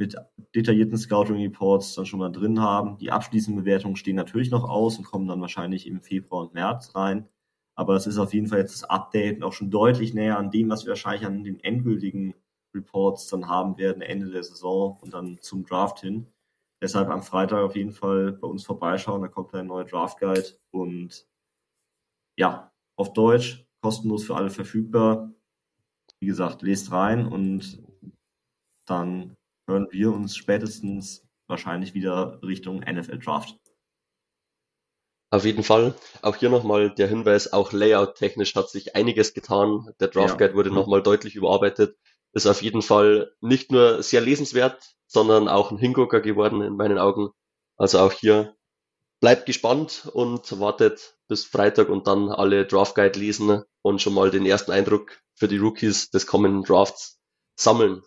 [0.00, 0.16] mit
[0.54, 2.96] detaillierten Scouting-Reports dann schon mal drin haben.
[2.98, 6.96] Die abschließenden Bewertungen stehen natürlich noch aus und kommen dann wahrscheinlich im Februar und März
[6.96, 7.28] rein.
[7.76, 10.70] Aber es ist auf jeden Fall jetzt das Update auch schon deutlich näher an dem,
[10.70, 12.34] was wir wahrscheinlich an den endgültigen
[12.74, 16.26] Reports dann haben werden, Ende der Saison und dann zum Draft hin.
[16.82, 20.58] Deshalb am Freitag auf jeden Fall bei uns vorbeischauen, da kommt ein neuer Draft Guide
[20.70, 21.26] und
[22.38, 25.30] ja, auf Deutsch, kostenlos für alle verfügbar.
[26.20, 27.82] Wie gesagt, lest rein und
[28.86, 29.36] dann
[29.70, 33.56] hören wir uns spätestens wahrscheinlich wieder Richtung NFL Draft.
[35.30, 35.94] Auf jeden Fall.
[36.22, 39.94] Auch hier nochmal der Hinweis, auch layout-technisch hat sich einiges getan.
[40.00, 40.56] Der Draft Guide ja.
[40.56, 41.96] wurde nochmal deutlich überarbeitet.
[42.32, 46.98] Ist auf jeden Fall nicht nur sehr lesenswert, sondern auch ein Hingucker geworden in meinen
[46.98, 47.30] Augen.
[47.76, 48.56] Also auch hier
[49.20, 54.32] bleibt gespannt und wartet bis Freitag und dann alle Draft Guide lesen und schon mal
[54.32, 57.20] den ersten Eindruck für die Rookies des kommenden Drafts
[57.54, 58.02] sammeln.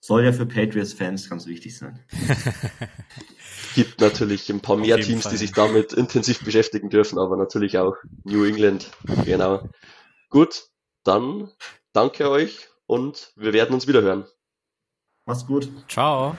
[0.00, 2.00] Soll ja für Patriots-Fans ganz wichtig sein.
[3.74, 5.32] Gibt natürlich ein paar mehr Teams, Fall.
[5.32, 8.90] die sich damit intensiv beschäftigen dürfen, aber natürlich auch New England.
[9.24, 9.68] Genau.
[10.30, 10.68] Gut,
[11.04, 11.50] dann
[11.92, 14.24] danke euch und wir werden uns wieder hören.
[15.26, 15.70] Mach's gut.
[15.88, 16.36] Ciao.